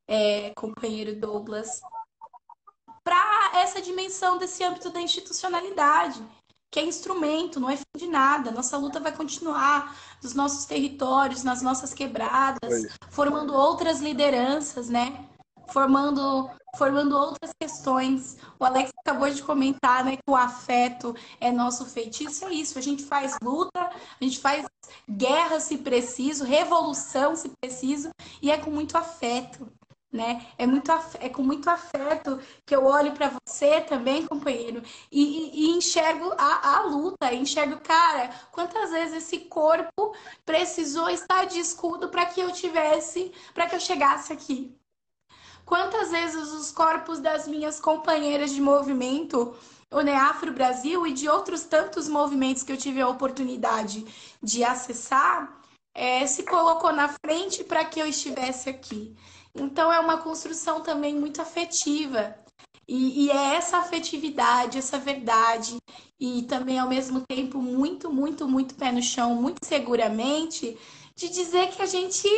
[0.06, 1.80] é, companheiro Douglas,
[3.02, 6.22] para essa dimensão desse âmbito da institucionalidade.
[6.70, 8.50] que é instrumento, não é fim de nada.
[8.50, 15.26] Nossa luta vai continuar nos nossos territórios, nas nossas quebradas, formando outras lideranças, né?
[15.68, 18.36] Formando, formando outras questões.
[18.58, 22.44] O Alex acabou de comentar, né, que o afeto é nosso feitiço.
[22.46, 24.66] É isso, a gente faz luta, a gente faz
[25.08, 28.10] guerra se preciso, revolução se preciso,
[28.40, 29.70] e é com muito afeto
[30.16, 30.46] né?
[30.56, 35.66] É, muito, é com muito afeto que eu olho para você também, companheiro, e, e,
[35.66, 40.14] e enxergo a, a, luta, enxergo, cara, quantas vezes esse corpo
[40.44, 44.74] precisou estar de escudo para que eu tivesse, para que eu chegasse aqui.
[45.66, 49.52] Quantas vezes os corpos das minhas companheiras de movimento,
[49.90, 54.06] o Neafro Brasil e de outros tantos movimentos que eu tive a oportunidade
[54.40, 55.60] de acessar,
[55.92, 59.16] é, se colocou na frente para que eu estivesse aqui.
[59.52, 62.36] Então é uma construção também muito afetiva.
[62.86, 65.76] E, e, é essa afetividade, essa verdade,
[66.20, 70.78] e também ao mesmo tempo muito, muito, muito pé no chão, muito seguramente,
[71.16, 72.28] de dizer que a gente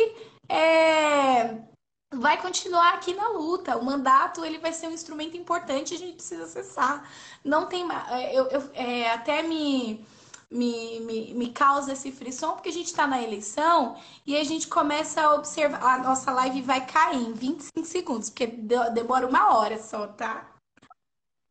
[0.49, 1.68] é,
[2.13, 3.77] vai continuar aqui na luta.
[3.77, 7.09] O mandato ele vai ser um instrumento importante, a gente precisa acessar.
[7.43, 10.05] Não tem é, eu, eu é, até me
[10.51, 13.95] me, me, me causa esse frisson, porque a gente está na eleição
[14.25, 15.83] e a gente começa a observar.
[15.83, 20.49] A nossa live vai cair em 25 segundos, porque demora uma hora só, tá?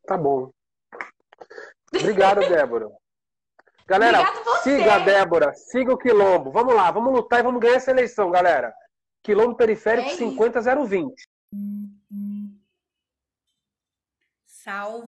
[0.05, 0.51] Tá bom.
[1.95, 2.89] Obrigado, Débora.
[3.87, 4.23] Galera,
[4.61, 6.51] siga a Débora, siga o Quilombo.
[6.51, 8.73] Vamos lá, vamos lutar e vamos ganhar essa eleição, galera.
[9.23, 11.27] Quilombo Periférico é 50020.
[14.45, 15.08] Salve